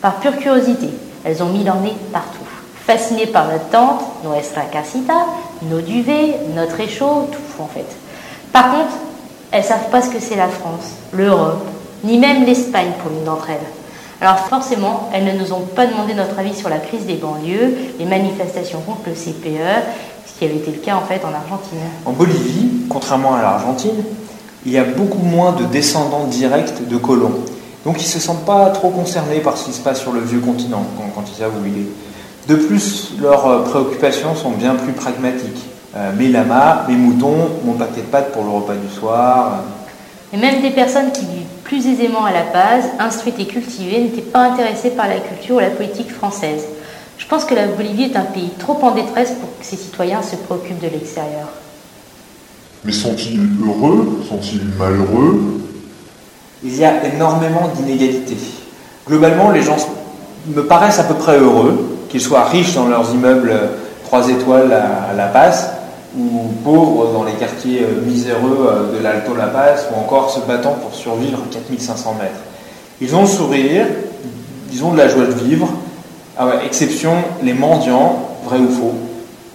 Par 0.00 0.16
pure 0.16 0.36
curiosité, 0.36 0.88
elles 1.24 1.42
ont 1.42 1.48
mis 1.48 1.64
leur 1.64 1.80
nez 1.80 1.94
partout. 2.12 2.38
Fascinées 2.86 3.26
par 3.26 3.46
notre 3.46 3.68
tente, 3.70 4.02
nuestra 4.24 4.62
casita, 4.62 5.26
nos 5.62 5.80
duvets, 5.80 6.36
notre 6.54 6.80
échaud, 6.80 7.28
tout 7.30 7.62
en 7.62 7.66
fait. 7.66 7.86
Par 8.52 8.72
contre, 8.72 8.92
elles 9.50 9.62
ne 9.62 9.66
savent 9.66 9.90
pas 9.90 10.02
ce 10.02 10.10
que 10.10 10.20
c'est 10.20 10.36
la 10.36 10.48
France, 10.48 10.94
l'Europe, 11.12 11.66
ni 12.04 12.18
même 12.18 12.44
l'Espagne 12.44 12.92
pour 13.00 13.10
l'une 13.10 13.24
d'entre 13.24 13.50
elles. 13.50 13.68
Alors 14.20 14.38
forcément, 14.38 15.10
elles 15.12 15.24
ne 15.24 15.32
nous 15.32 15.52
ont 15.52 15.62
pas 15.62 15.86
demandé 15.86 16.14
notre 16.14 16.38
avis 16.38 16.54
sur 16.54 16.68
la 16.68 16.78
crise 16.78 17.06
des 17.06 17.14
banlieues, 17.14 17.74
les 17.98 18.04
manifestations 18.04 18.80
contre 18.80 19.08
le 19.08 19.14
CPE, 19.14 19.82
qui 20.42 20.48
avait 20.48 20.56
été 20.56 20.72
le 20.72 20.78
cas 20.78 20.96
en 20.96 21.02
fait 21.02 21.24
en 21.24 21.32
Argentine. 21.32 21.78
En 22.04 22.10
Bolivie, 22.10 22.68
contrairement 22.88 23.36
à 23.36 23.42
l'Argentine, 23.42 24.02
il 24.66 24.72
y 24.72 24.78
a 24.78 24.82
beaucoup 24.82 25.22
moins 25.22 25.52
de 25.52 25.64
descendants 25.64 26.26
directs 26.26 26.88
de 26.88 26.96
colons. 26.96 27.34
Donc 27.84 28.00
ils 28.00 28.06
ne 28.06 28.10
se 28.10 28.18
sentent 28.18 28.44
pas 28.44 28.70
trop 28.70 28.90
concernés 28.90 29.38
par 29.38 29.56
ce 29.56 29.66
qui 29.66 29.72
se 29.72 29.80
passe 29.80 30.00
sur 30.00 30.10
le 30.10 30.20
vieux 30.20 30.40
continent 30.40 30.84
quand, 31.14 31.22
ils 31.28 31.38
savent 31.38 31.52
où 31.62 31.66
il 31.66 31.82
est. 31.82 32.48
De 32.48 32.56
plus, 32.56 33.12
leurs 33.20 33.46
euh, 33.46 33.62
préoccupations 33.62 34.34
sont 34.34 34.50
bien 34.50 34.74
plus 34.74 34.92
pragmatiques. 34.92 35.64
Euh, 35.96 36.10
mes 36.18 36.26
lamas, 36.26 36.86
mes 36.88 36.96
moutons, 36.96 37.48
mon 37.64 37.74
paquet 37.74 38.00
de 38.00 38.06
pâtes 38.06 38.32
pour 38.32 38.42
le 38.42 38.50
repas 38.50 38.74
du 38.74 38.92
soir. 38.92 39.62
Et 40.32 40.36
même 40.36 40.60
des 40.60 40.70
personnes 40.70 41.12
qui 41.12 41.20
vivent 41.20 41.46
plus 41.62 41.86
aisément 41.86 42.24
à 42.24 42.32
la 42.32 42.42
base, 42.52 42.86
instruites 42.98 43.38
et 43.38 43.46
cultivées, 43.46 44.00
n'étaient 44.00 44.22
pas 44.22 44.40
intéressées 44.40 44.90
par 44.90 45.06
la 45.06 45.18
culture 45.20 45.56
ou 45.56 45.60
la 45.60 45.70
politique 45.70 46.10
française. 46.12 46.64
Je 47.18 47.26
pense 47.26 47.44
que 47.44 47.54
la 47.54 47.66
Bolivie 47.68 48.04
est 48.04 48.16
un 48.16 48.24
pays 48.24 48.50
trop 48.58 48.78
en 48.82 48.92
détresse 48.92 49.32
pour 49.40 49.48
que 49.58 49.64
ses 49.64 49.76
citoyens 49.76 50.22
se 50.22 50.36
préoccupent 50.36 50.80
de 50.82 50.88
l'extérieur. 50.88 51.48
Mais 52.84 52.92
sont-ils 52.92 53.40
heureux? 53.64 54.22
Sont-ils 54.28 54.64
malheureux? 54.78 55.60
Il 56.64 56.76
y 56.76 56.84
a 56.84 57.06
énormément 57.06 57.70
d'inégalités. 57.74 58.36
Globalement, 59.06 59.50
les 59.50 59.62
gens 59.62 59.76
me 60.46 60.64
paraissent 60.64 60.98
à 60.98 61.04
peu 61.04 61.14
près 61.14 61.38
heureux, 61.38 61.98
qu'ils 62.08 62.20
soient 62.20 62.44
riches 62.44 62.74
dans 62.74 62.88
leurs 62.88 63.12
immeubles 63.12 63.52
3 64.04 64.28
étoiles 64.30 64.72
à 64.72 65.14
La 65.14 65.26
Paz, 65.26 65.70
ou 66.16 66.52
pauvres 66.62 67.12
dans 67.12 67.24
les 67.24 67.32
quartiers 67.32 67.82
euh, 67.82 68.04
miséreux 68.04 68.66
euh, 68.68 68.98
de 68.98 69.02
l'Alto 69.02 69.34
La 69.34 69.46
Paz, 69.46 69.86
ou 69.90 69.98
encore 69.98 70.30
se 70.30 70.40
battant 70.40 70.74
pour 70.74 70.94
survivre 70.94 71.38
à 71.38 71.52
4500 71.52 72.16
mètres. 72.20 72.32
Ils 73.00 73.14
ont 73.16 73.22
le 73.22 73.26
sourire, 73.26 73.86
ils 74.72 74.84
ont 74.84 74.92
de 74.92 74.98
la 74.98 75.08
joie 75.08 75.24
de 75.24 75.32
vivre, 75.32 75.68
ah 76.38 76.46
ouais, 76.46 76.66
exception 76.66 77.12
les 77.42 77.52
mendiants, 77.52 78.28
vrai 78.44 78.58
ou 78.58 78.68
faux, 78.68 78.94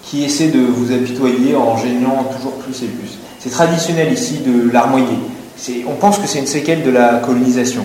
qui 0.03 0.23
essaient 0.23 0.49
de 0.49 0.59
vous 0.59 0.91
apitoyer 0.91 1.55
en 1.55 1.75
gênant 1.77 2.25
toujours 2.35 2.53
plus 2.53 2.83
et 2.83 2.87
plus. 2.87 3.17
C'est 3.39 3.49
traditionnel 3.49 4.13
ici 4.13 4.39
de 4.45 4.71
larmoyer. 4.71 5.17
On 5.87 5.95
pense 5.95 6.19
que 6.19 6.27
c'est 6.27 6.39
une 6.39 6.47
séquelle 6.47 6.83
de 6.83 6.91
la 6.91 7.15
colonisation. 7.15 7.83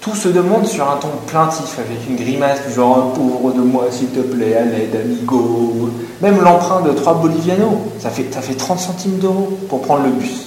Tout 0.00 0.14
se 0.14 0.28
demande 0.28 0.66
sur 0.66 0.90
un 0.90 0.96
ton 0.96 1.10
plaintif, 1.26 1.78
avec 1.78 1.98
une 2.08 2.16
grimace 2.16 2.66
du 2.66 2.72
genre 2.72 3.12
pauvre 3.12 3.52
de 3.52 3.60
moi, 3.60 3.88
s'il 3.90 4.08
te 4.08 4.20
plaît, 4.20 4.56
à 4.56 4.64
l'aide, 4.64 4.96
amigo. 4.96 5.90
Même 6.22 6.40
l'emprunt 6.40 6.80
de 6.80 6.92
3 6.92 7.14
bolivianos, 7.14 7.78
ça 7.98 8.08
fait, 8.08 8.32
ça 8.32 8.40
fait 8.40 8.54
30 8.54 8.78
centimes 8.78 9.18
d'euros 9.18 9.58
pour 9.68 9.82
prendre 9.82 10.04
le 10.04 10.10
bus. 10.10 10.46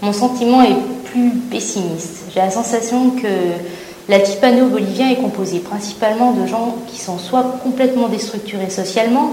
Mon 0.00 0.12
sentiment 0.12 0.62
est 0.62 0.76
plus 1.10 1.30
pessimiste. 1.50 2.26
J'ai 2.32 2.40
la 2.40 2.50
sensation 2.50 3.10
que 3.10 3.26
L'altipano 4.06 4.66
bolivien 4.66 5.08
est 5.08 5.16
composé 5.16 5.60
principalement 5.60 6.32
de 6.32 6.46
gens 6.46 6.76
qui 6.88 7.00
sont 7.00 7.16
soit 7.16 7.58
complètement 7.62 8.08
déstructurés 8.08 8.68
socialement, 8.68 9.30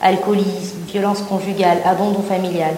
alcoolisme, 0.00 0.78
violence 0.86 1.22
conjugale, 1.22 1.78
abandon 1.84 2.22
familial, 2.22 2.74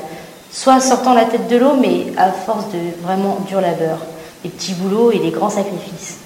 soit 0.51 0.81
sortant 0.81 1.13
la 1.13 1.27
tête 1.27 1.49
de 1.49 1.57
l'eau, 1.57 1.75
mais 1.79 2.07
à 2.17 2.33
force 2.33 2.65
de 2.73 3.03
vraiment 3.03 3.39
dur 3.47 3.61
labeur, 3.61 3.99
des 4.43 4.49
petits 4.49 4.73
boulots 4.73 5.13
et 5.13 5.19
des 5.19 5.31
grands 5.31 5.51
sacrifices. 5.51 6.17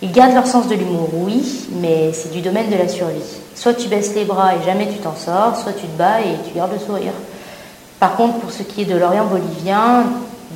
Ils 0.00 0.10
gardent 0.10 0.34
leur 0.34 0.46
sens 0.46 0.68
de 0.68 0.74
l'humour, 0.74 1.10
oui, 1.12 1.68
mais 1.80 2.12
c'est 2.14 2.32
du 2.32 2.40
domaine 2.40 2.70
de 2.70 2.76
la 2.76 2.88
survie. 2.88 3.20
Soit 3.54 3.74
tu 3.74 3.88
baisses 3.88 4.14
les 4.14 4.24
bras 4.24 4.54
et 4.54 4.64
jamais 4.64 4.88
tu 4.88 4.98
t'en 4.98 5.14
sors, 5.14 5.54
soit 5.62 5.74
tu 5.74 5.86
te 5.86 5.98
bats 5.98 6.20
et 6.20 6.48
tu 6.48 6.56
gardes 6.56 6.72
le 6.72 6.78
sourire. 6.78 7.12
Par 8.00 8.16
contre, 8.16 8.38
pour 8.38 8.50
ce 8.50 8.62
qui 8.62 8.82
est 8.82 8.86
de 8.86 8.96
l'Orient 8.96 9.26
bolivien, 9.26 10.04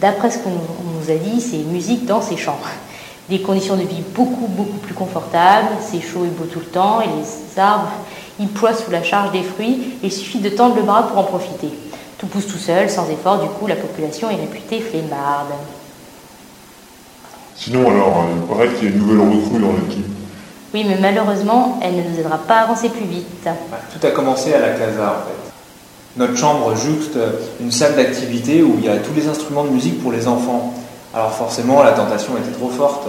d'après 0.00 0.30
ce 0.30 0.38
qu'on 0.38 0.50
nous 0.50 1.10
a 1.10 1.16
dit, 1.16 1.40
c'est 1.40 1.58
musique, 1.58 2.06
danse 2.06 2.32
et 2.32 2.36
chant 2.38 2.58
des 3.28 3.40
conditions 3.40 3.76
de 3.76 3.82
vie 3.82 4.02
beaucoup, 4.14 4.46
beaucoup 4.46 4.78
plus 4.78 4.94
confortables. 4.94 5.68
C'est 5.80 6.00
chaud 6.00 6.24
et 6.24 6.28
beau 6.28 6.44
tout 6.44 6.60
le 6.60 6.66
temps 6.66 7.00
et 7.00 7.06
les 7.06 7.60
arbres, 7.60 7.90
ils 8.38 8.48
ploient 8.48 8.74
sous 8.74 8.90
la 8.90 9.02
charge 9.02 9.32
des 9.32 9.42
fruits. 9.42 9.94
il 10.02 10.12
suffit 10.12 10.40
de 10.40 10.50
tendre 10.50 10.76
le 10.76 10.82
bras 10.82 11.08
pour 11.08 11.18
en 11.18 11.24
profiter. 11.24 11.70
Tout 12.18 12.26
pousse 12.26 12.46
tout 12.46 12.58
seul, 12.58 12.88
sans 12.88 13.08
effort, 13.10 13.42
du 13.42 13.48
coup, 13.48 13.66
la 13.66 13.76
population 13.76 14.30
est 14.30 14.36
réputée 14.36 14.80
flemmarde. 14.80 15.52
Sinon, 17.54 17.90
alors, 17.90 18.24
il 18.34 18.42
paraît 18.42 18.68
qu'il 18.68 18.84
y 18.84 18.92
a 18.92 18.94
une 18.94 18.98
nouvelle 18.98 19.20
recrue 19.20 19.60
dans 19.60 19.72
l'équipe. 19.72 20.06
Oui, 20.74 20.84
mais 20.86 20.98
malheureusement, 21.00 21.78
elle 21.82 21.96
ne 21.96 22.02
nous 22.02 22.18
aidera 22.18 22.38
pas 22.38 22.60
à 22.60 22.62
avancer 22.64 22.88
plus 22.88 23.06
vite. 23.06 23.26
Tout 23.44 24.06
a 24.06 24.10
commencé 24.10 24.52
à 24.52 24.60
la 24.60 24.70
casa, 24.70 25.22
en 25.22 25.28
fait. 25.28 25.46
Notre 26.16 26.36
chambre 26.36 26.74
jouxte 26.74 27.18
une 27.60 27.70
salle 27.70 27.94
d'activité 27.94 28.62
où 28.62 28.76
il 28.78 28.86
y 28.86 28.88
a 28.88 28.96
tous 28.96 29.12
les 29.14 29.28
instruments 29.28 29.64
de 29.64 29.70
musique 29.70 30.02
pour 30.02 30.12
les 30.12 30.26
enfants. 30.26 30.72
Alors 31.16 31.32
forcément, 31.32 31.82
la 31.82 31.92
tentation 31.92 32.36
était 32.36 32.52
trop 32.52 32.68
forte. 32.68 33.08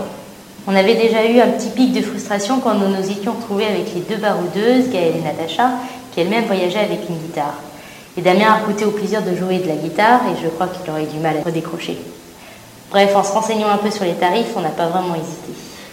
On 0.65 0.73
avait 0.73 0.95
déjà 0.95 1.25
eu 1.25 1.41
un 1.41 1.49
petit 1.49 1.67
pic 1.67 1.91
de 1.91 2.01
frustration 2.01 2.61
quand 2.61 2.73
nous 2.73 2.87
nous 2.87 3.11
étions 3.11 3.33
retrouvés 3.33 3.65
avec 3.65 3.93
les 3.93 3.99
deux 3.99 4.15
baroudeuses, 4.15 4.89
Gaëlle 4.89 5.17
et 5.17 5.21
Natacha, 5.21 5.71
qui 6.13 6.21
elles-mêmes 6.21 6.45
voyageaient 6.45 6.79
avec 6.79 7.01
une 7.09 7.17
guitare. 7.17 7.55
Et 8.15 8.21
Damien 8.21 8.53
a 8.53 8.65
goûté 8.65 8.85
au 8.85 8.91
plaisir 8.91 9.21
de 9.23 9.35
jouer 9.35 9.59
de 9.59 9.67
la 9.67 9.75
guitare 9.75 10.21
et 10.31 10.41
je 10.41 10.47
crois 10.47 10.67
qu'il 10.67 10.89
aurait 10.89 11.05
du 11.05 11.19
mal 11.19 11.35
à 11.37 11.43
redécrocher. 11.43 11.97
Bref, 12.91 13.13
en 13.13 13.23
se 13.23 13.33
renseignant 13.33 13.67
un 13.67 13.77
peu 13.77 13.91
sur 13.91 14.05
les 14.05 14.13
tarifs, 14.13 14.53
on 14.55 14.61
n'a 14.61 14.69
pas 14.69 14.87
vraiment 14.87 15.13
hésité. 15.15 15.51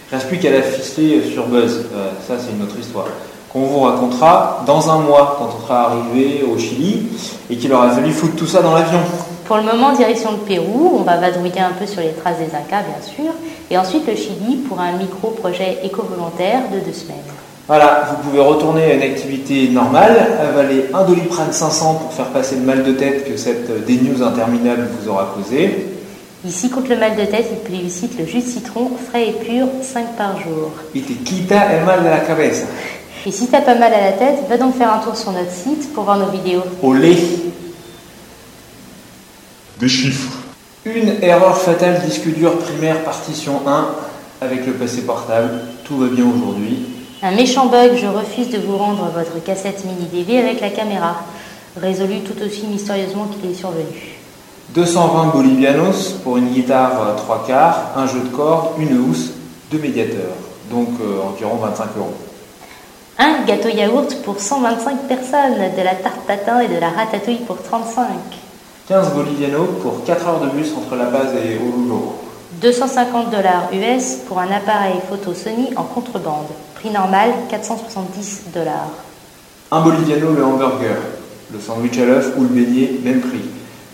Reste 0.09 0.29
plus 0.29 0.39
qu'à 0.39 0.51
la 0.51 0.61
ficeler 0.61 1.21
sur 1.29 1.47
Buzz. 1.47 1.85
Euh, 1.93 2.11
ça, 2.25 2.35
c'est 2.39 2.53
une 2.53 2.63
autre 2.63 2.79
histoire. 2.79 3.07
Qu'on 3.51 3.65
vous 3.65 3.81
racontera 3.81 4.63
dans 4.65 4.89
un 4.89 4.99
mois, 4.99 5.35
quand 5.37 5.49
on 5.57 5.61
sera 5.61 5.91
arrivé 5.91 6.45
au 6.49 6.57
Chili 6.57 7.07
et 7.49 7.57
qu'il 7.57 7.73
aura 7.73 7.89
fallu 7.89 8.13
foutre 8.13 8.37
tout 8.37 8.47
ça 8.47 8.61
dans 8.61 8.73
l'avion. 8.73 8.99
Pour 9.45 9.57
le 9.57 9.63
moment, 9.63 9.93
direction 9.93 10.31
le 10.31 10.37
Pérou, 10.37 10.97
on 10.99 11.03
va 11.03 11.17
vadrouiller 11.17 11.59
un 11.59 11.73
peu 11.77 11.85
sur 11.85 12.01
les 12.01 12.13
traces 12.13 12.39
des 12.39 12.55
Incas, 12.55 12.81
bien 12.81 13.01
sûr, 13.01 13.31
et 13.69 13.77
ensuite 13.77 14.07
le 14.07 14.15
Chili 14.15 14.57
pour 14.67 14.79
un 14.79 14.93
micro-projet 14.93 15.77
éco-volontaire 15.83 16.61
de 16.73 16.79
deux 16.79 16.93
semaines. 16.93 17.17
Voilà, 17.67 18.09
vous 18.09 18.27
pouvez 18.27 18.41
retourner 18.41 18.85
à 18.85 18.93
une 18.95 19.03
activité 19.03 19.69
normale, 19.69 20.17
avaler 20.41 20.85
un 20.93 21.03
doliprane 21.03 21.51
500 21.51 21.93
pour 21.93 22.13
faire 22.13 22.29
passer 22.29 22.55
le 22.55 22.63
mal 22.63 22.83
de 22.83 22.93
tête 22.93 23.27
que 23.27 23.37
cette 23.37 23.85
dénews 23.85 24.23
interminable 24.23 24.87
vous 24.99 25.09
aura 25.09 25.35
causé. 25.35 25.89
Ici, 26.43 26.71
contre 26.71 26.89
le 26.89 26.97
mal 26.97 27.15
de 27.15 27.25
tête, 27.25 27.45
il 27.51 27.57
plébiscite 27.57 28.17
le 28.17 28.25
jus 28.25 28.39
de 28.39 28.47
citron 28.47 28.89
frais 29.09 29.29
et 29.29 29.31
pur 29.31 29.67
5 29.81 30.15
par 30.17 30.39
jour. 30.41 30.71
Y 30.95 31.01
te 31.01 31.13
quita 31.23 31.71
el 31.71 31.85
mal 31.85 32.03
de 32.03 32.09
la 32.09 32.19
cabeza. 32.19 32.65
Et 33.27 33.31
si 33.31 33.47
t'as 33.47 33.61
pas 33.61 33.75
mal 33.75 33.93
à 33.93 34.01
la 34.01 34.11
tête, 34.11 34.47
va 34.49 34.57
donc 34.57 34.75
faire 34.75 34.91
un 34.91 34.99
tour 34.99 35.15
sur 35.15 35.31
notre 35.31 35.51
site 35.51 35.93
pour 35.93 36.03
voir 36.03 36.17
nos 36.17 36.27
vidéos. 36.27 36.63
Olé 36.83 37.17
Des 39.79 39.89
chiffres. 39.89 40.37
Une 40.85 41.21
erreur 41.21 41.57
fatale 41.57 42.01
disque 42.05 42.27
dur 42.27 42.57
primaire 42.59 43.03
partition 43.03 43.61
1 43.67 43.87
avec 44.39 44.65
le 44.65 44.71
PC 44.71 45.01
portable. 45.01 45.49
Tout 45.83 45.97
va 45.97 46.07
bien 46.07 46.23
aujourd'hui. 46.23 46.85
Un 47.21 47.31
méchant 47.31 47.65
bug, 47.65 47.91
je 47.97 48.07
refuse 48.07 48.49
de 48.51 48.59
vous 48.59 48.77
rendre 48.77 49.11
votre 49.13 49.43
cassette 49.43 49.83
mini 49.83 50.05
DV 50.05 50.39
avec 50.39 50.61
la 50.61 50.69
caméra. 50.69 51.17
Résolu 51.75 52.21
tout 52.21 52.41
aussi 52.41 52.67
mystérieusement 52.67 53.25
qu'il 53.25 53.51
est 53.51 53.55
survenu. 53.55 54.15
220 54.69 55.25
bolivianos 55.33 56.13
pour 56.23 56.37
une 56.37 56.53
guitare 56.53 57.15
3 57.17 57.43
quarts, 57.45 57.91
un 57.97 58.07
jeu 58.07 58.21
de 58.21 58.29
cordes, 58.29 58.79
une 58.79 58.97
housse, 58.97 59.31
deux 59.71 59.79
médiateurs. 59.79 60.35
Donc 60.71 60.89
euh, 61.01 61.21
environ 61.21 61.55
25 61.57 61.83
euros. 61.97 62.13
Un 63.19 63.43
gâteau 63.45 63.69
yaourt 63.69 64.15
pour 64.23 64.39
125 64.39 65.07
personnes, 65.09 65.57
de 65.77 65.81
la 65.83 65.95
tarte 65.95 66.25
tatin 66.27 66.61
et 66.61 66.69
de 66.69 66.79
la 66.79 66.89
ratatouille 66.89 67.41
pour 67.45 67.61
35. 67.61 68.05
15 68.87 69.13
bolivianos 69.15 69.67
pour 69.81 70.03
4 70.05 70.27
heures 70.27 70.39
de 70.41 70.49
bus 70.49 70.71
entre 70.77 70.95
La 70.95 71.05
Paz 71.05 71.29
et 71.43 71.57
Oruro. 71.57 72.15
250 72.61 73.31
dollars 73.31 73.69
US 73.73 74.17
pour 74.27 74.39
un 74.39 74.51
appareil 74.51 74.95
photo 75.09 75.33
Sony 75.33 75.69
en 75.75 75.83
contrebande. 75.83 76.45
Prix 76.75 76.91
normal 76.91 77.31
470 77.49 78.51
dollars. 78.53 78.89
Un 79.71 79.81
boliviano 79.81 80.33
le 80.33 80.43
hamburger, 80.45 80.97
le 81.51 81.59
sandwich 81.59 81.97
à 81.97 82.05
l'œuf 82.05 82.33
ou 82.37 82.43
le 82.43 82.49
beignet, 82.49 82.91
même 83.03 83.21
prix. 83.21 83.41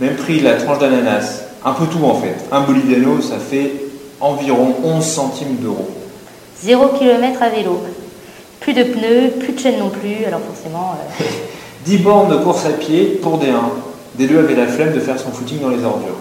Même 0.02 0.16
prix 0.16 0.42
la 0.42 0.56
tranche 0.56 0.80
d'ananas. 0.80 1.44
Un 1.64 1.72
peu 1.74 1.86
tout 1.86 2.04
en 2.04 2.16
fait. 2.16 2.36
Un 2.52 2.62
boliviano, 2.62 3.22
ça 3.22 3.38
fait 3.40 3.72
environ 4.20 4.76
11 4.84 5.04
centimes 5.06 5.56
d'euros. 5.58 5.88
0 6.62 6.90
km 7.00 7.42
à 7.42 7.50
vélo. 7.50 7.80
Plus 8.60 8.74
de 8.74 8.84
pneus, 8.84 9.32
plus 9.40 9.54
de 9.54 9.60
chaîne 9.60 9.80
non 9.80 9.90
plus, 9.90 10.26
alors 10.26 10.42
forcément. 10.42 10.96
euh, 11.22 11.24
10 11.86 11.98
bornes 12.00 12.30
de 12.30 12.44
course 12.44 12.66
à 12.66 12.72
pied 12.72 13.20
pour 13.24 13.38
des 13.38 13.50
1. 13.50 13.54
Des 14.16 14.28
deux 14.28 14.40
avaient 14.40 14.56
la 14.56 14.68
flemme 14.68 14.94
de 14.94 15.00
faire 15.00 15.18
son 15.20 15.32
footing 15.32 15.62
dans 15.62 15.70
les 15.70 15.84
ordures. 15.84 16.18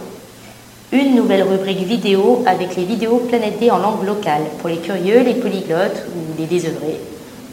Une 0.92 1.14
nouvelle 1.14 1.42
rubrique 1.42 1.86
vidéo 1.86 2.42
avec 2.46 2.76
les 2.76 2.84
vidéos 2.84 3.22
Planète 3.28 3.58
D 3.60 3.70
en 3.70 3.78
langue 3.78 4.04
locale 4.04 4.42
pour 4.58 4.68
les 4.68 4.78
curieux, 4.78 5.22
les 5.24 5.34
polyglottes 5.34 6.06
ou 6.16 6.40
les 6.40 6.46
désœuvrés. 6.46 6.98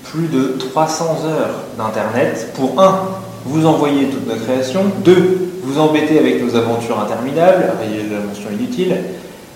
Plus 0.03 0.27
de 0.27 0.57
300 0.57 1.05
heures 1.25 1.63
d'internet 1.77 2.51
pour 2.55 2.81
1. 2.81 3.09
Vous 3.45 3.65
envoyer 3.65 4.07
toutes 4.07 4.27
nos 4.27 4.35
créations. 4.43 4.85
2. 5.03 5.51
Vous 5.63 5.79
embêter 5.79 6.17
avec 6.17 6.43
nos 6.43 6.55
aventures 6.55 6.99
interminables, 6.99 7.73
rayez 7.79 8.03
la 8.09 8.19
mention 8.19 8.49
inutile. 8.51 8.97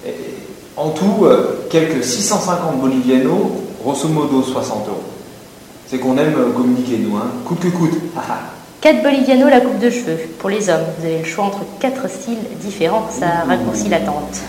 Et 0.05 0.11
en 0.77 0.89
tout, 0.89 1.25
euh, 1.25 1.67
quelques 1.69 2.03
650 2.03 2.79
bolivianos, 2.79 3.51
grosso 3.83 4.07
modo 4.07 4.41
60 4.41 4.87
euros. 4.87 5.03
C'est 5.87 5.99
qu'on 5.99 6.17
aime 6.17 6.33
euh, 6.37 6.51
communiquer, 6.51 6.97
nous, 6.97 7.17
hein. 7.17 7.27
Coûte 7.45 7.59
que 7.59 7.67
coûte. 7.67 7.97
Haha. 8.83 8.93
4 8.93 9.03
bolivianos 9.03 9.49
la 9.49 9.61
coupe 9.61 9.79
de 9.79 9.89
cheveux. 9.89 10.17
Pour 10.39 10.49
les 10.49 10.69
hommes, 10.69 10.81
vous 10.99 11.05
avez 11.05 11.19
le 11.19 11.25
choix 11.25 11.45
entre 11.45 11.61
4 11.79 12.09
styles 12.09 12.37
différents, 12.61 13.07
ça 13.11 13.45
raccourcit 13.47 13.89
l'attente. 13.89 14.39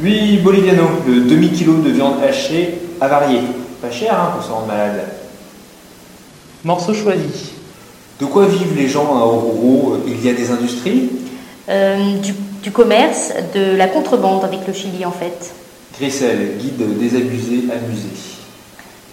8 0.00 0.38
bolivianos, 0.38 0.90
le 1.06 1.22
demi-kilo 1.22 1.78
de 1.78 1.90
viande 1.90 2.22
hachée 2.22 2.78
avariée. 3.00 3.40
Pas 3.80 3.90
cher, 3.90 4.14
hein, 4.14 4.32
pour 4.34 4.44
se 4.44 4.50
rendre 4.50 4.66
malade. 4.66 5.04
Morceau 6.64 6.94
choisi. 6.94 7.52
De 8.20 8.26
quoi 8.26 8.46
vivent 8.46 8.76
les 8.76 8.88
gens 8.88 9.16
à 9.16 9.24
Oruro? 9.24 9.98
Il 10.06 10.24
y 10.24 10.28
a 10.30 10.32
des 10.32 10.50
industries? 10.50 11.10
Euh, 11.68 12.18
du, 12.18 12.34
du 12.62 12.70
commerce, 12.70 13.32
de 13.54 13.76
la 13.76 13.88
contrebande 13.88 14.44
avec 14.44 14.66
le 14.66 14.72
Chili 14.72 15.04
en 15.04 15.10
fait. 15.10 15.52
Grissel, 15.98 16.58
guide 16.58 16.98
désabusé, 16.98 17.64
amusé. 17.72 18.08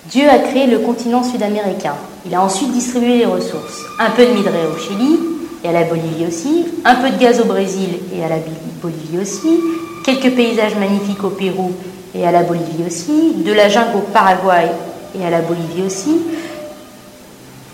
Dieu 0.10 0.30
a 0.30 0.40
créé 0.40 0.68
le 0.68 0.80
continent 0.80 1.24
sud-américain. 1.24 1.96
Il 2.26 2.36
a 2.36 2.42
ensuite 2.42 2.72
distribué 2.72 3.20
les 3.20 3.26
ressources. 3.26 3.82
Un 4.00 4.12
peu 4.12 4.26
de 4.26 4.32
minerai 4.32 4.68
au 4.74 4.78
Chili 4.78 5.20
et 5.64 5.70
à 5.70 5.72
la 5.72 5.84
Bolivie 5.84 6.26
aussi, 6.28 6.66
un 6.86 6.96
peu 6.96 7.10
de 7.10 7.18
gaz 7.18 7.40
au 7.40 7.46
Brésil 7.46 7.90
et 8.16 8.24
à 8.24 8.30
la 8.30 8.38
Bolivie 8.82 9.20
aussi, 9.22 9.60
quelques 10.04 10.36
paysages 10.36 10.76
magnifiques 10.76 11.24
au 11.24 11.30
Pérou 11.30 11.72
et 12.14 12.26
à 12.26 12.32
la 12.32 12.44
Bolivie 12.44 12.84
aussi, 12.86 13.34
de 13.38 13.52
la 13.54 13.70
jungle 13.70 13.98
au 13.98 14.02
Paraguay 14.02 14.72
et 15.20 15.26
à 15.26 15.30
la 15.30 15.42
Bolivie 15.42 15.84
aussi. 15.86 16.18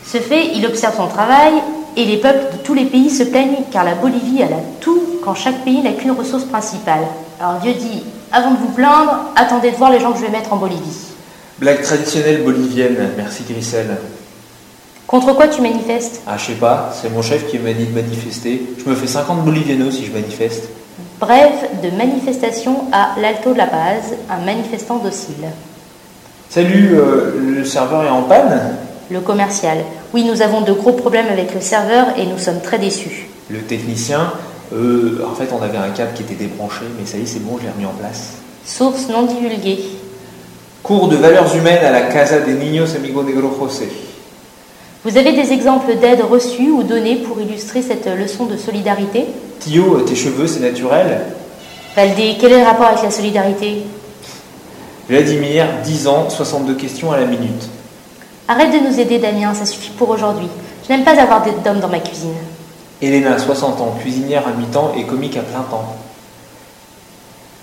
Ce 0.06 0.18
fait, 0.18 0.56
il 0.56 0.66
observe 0.66 0.96
son 0.96 1.08
travail 1.08 1.54
et 1.98 2.06
les 2.06 2.18
peuples 2.18 2.58
de 2.58 2.64
tous 2.64 2.74
les 2.74 2.86
pays 2.86 3.10
se 3.10 3.24
plaignent 3.24 3.64
car 3.72 3.84
la 3.84 3.96
Bolivie 3.96 4.42
elle 4.42 4.54
a 4.54 4.62
tout 4.80 5.02
quand 5.24 5.36
chaque 5.36 5.64
pays 5.66 5.82
n'a 5.82 5.92
qu'une 5.92 6.12
ressource 6.12 6.46
principale. 6.46 7.06
Alors 7.40 7.60
Dieu 7.60 7.74
dit, 7.74 8.04
avant 8.32 8.52
de 8.52 8.58
vous 8.58 8.70
plaindre, 8.70 9.18
attendez 9.36 9.72
de 9.72 9.76
voir 9.76 9.92
les 9.92 10.00
gens 10.00 10.12
que 10.12 10.20
je 10.20 10.26
vais 10.26 10.32
mettre 10.32 10.54
en 10.54 10.58
Bolivie. 10.58 11.08
Blague 11.60 11.82
traditionnelle 11.82 12.44
bolivienne, 12.44 13.12
merci 13.18 13.44
Grissel. 13.50 13.98
Contre 15.08 15.34
quoi 15.34 15.48
tu 15.48 15.62
manifestes? 15.62 16.22
Ah, 16.28 16.36
je 16.38 16.48
sais 16.48 16.60
pas, 16.60 16.92
c'est 16.94 17.10
mon 17.10 17.22
chef 17.22 17.48
qui 17.48 17.58
m'a 17.60 17.72
dit 17.72 17.86
de 17.86 17.96
manifester. 17.96 18.62
Je 18.78 18.90
me 18.90 18.94
fais 18.94 19.08
50 19.08 19.46
bolivianos 19.46 19.92
si 19.92 20.06
je 20.06 20.12
manifeste. 20.12 20.68
Bref, 21.22 21.54
de 21.82 21.96
manifestation 21.96 22.84
à 22.92 23.16
l'Alto 23.20 23.54
de 23.54 23.58
la 23.58 23.68
Paz, 23.68 24.16
un 24.30 24.46
manifestant 24.46 24.98
docile. 24.98 25.46
Salut, 26.50 26.96
euh, 26.96 27.56
le 27.56 27.64
serveur 27.64 28.04
est 28.04 28.10
en 28.10 28.24
panne? 28.24 28.76
Le 29.10 29.22
commercial. 29.22 29.78
Oui, 30.14 30.26
nous 30.26 30.42
avons 30.42 30.60
de 30.60 30.74
gros 30.74 30.92
problèmes 30.92 31.28
avec 31.32 31.54
le 31.56 31.62
serveur 31.62 32.08
et 32.18 32.26
nous 32.26 32.38
sommes 32.38 32.60
très 32.60 32.78
déçus. 32.78 33.30
Le 33.50 33.60
technicien, 33.60 34.34
euh, 34.74 35.26
en 35.26 35.34
fait 35.36 35.54
on 35.58 35.62
avait 35.64 35.78
un 35.78 35.90
câble 35.92 36.12
qui 36.16 36.24
était 36.24 36.36
débranché, 36.36 36.82
mais 37.00 37.06
ça 37.06 37.18
y 37.18 37.22
est, 37.22 37.26
c'est 37.26 37.40
bon, 37.40 37.58
je 37.58 37.64
l'ai 37.64 37.72
remis 37.72 37.86
en 37.86 37.98
place. 37.98 38.34
Source 38.66 39.08
non 39.08 39.24
divulguée. 39.24 39.80
Cours 40.84 41.08
de 41.08 41.16
valeurs 41.16 41.56
humaines 41.56 41.86
à 41.86 41.92
la 41.92 42.02
Casa 42.02 42.42
de 42.42 42.52
Niños 42.52 42.94
Amigo 42.96 43.24
Negro 43.24 43.56
José. 43.58 43.88
Vous 45.08 45.18
avez 45.18 45.32
des 45.32 45.54
exemples 45.54 45.96
d'aides 45.96 46.22
reçues 46.30 46.70
ou 46.70 46.84
données 46.84 47.16
pour 47.16 47.40
illustrer 47.40 47.82
cette 47.82 48.08
leçon 48.08 48.44
de 48.44 48.58
solidarité 48.58 49.26
Tio, 49.58 50.02
tes 50.02 50.16
cheveux, 50.16 50.48
c'est 50.48 50.60
naturel 50.60 51.22
Valdé, 51.96 52.36
quel 52.38 52.52
est 52.52 52.60
le 52.60 52.66
rapport 52.66 52.88
avec 52.88 53.04
la 53.04 53.10
solidarité 53.10 53.84
Vladimir, 55.08 55.66
10 55.86 56.08
ans, 56.08 56.30
62 56.30 56.74
questions 56.76 57.14
à 57.14 57.18
la 57.22 57.26
minute. 57.26 57.70
Arrête 58.50 58.74
de 58.74 58.86
nous 58.86 59.00
aider, 59.00 59.18
Damien, 59.18 59.54
ça 59.54 59.66
suffit 59.66 59.92
pour 59.92 60.10
aujourd'hui. 60.10 60.50
Je 60.84 60.92
n'aime 60.92 61.06
pas 61.06 61.18
avoir 61.18 61.42
d'hommes 61.64 61.80
dans 61.80 61.88
ma 61.88 62.00
cuisine. 62.00 62.36
Elena, 63.02 63.40
60 63.40 63.80
ans, 63.80 63.96
cuisinière 64.02 64.46
à 64.46 64.52
mi-temps 64.52 64.92
et 64.98 65.06
comique 65.06 65.38
à 65.38 65.42
plein 65.42 65.62
temps. 65.72 65.96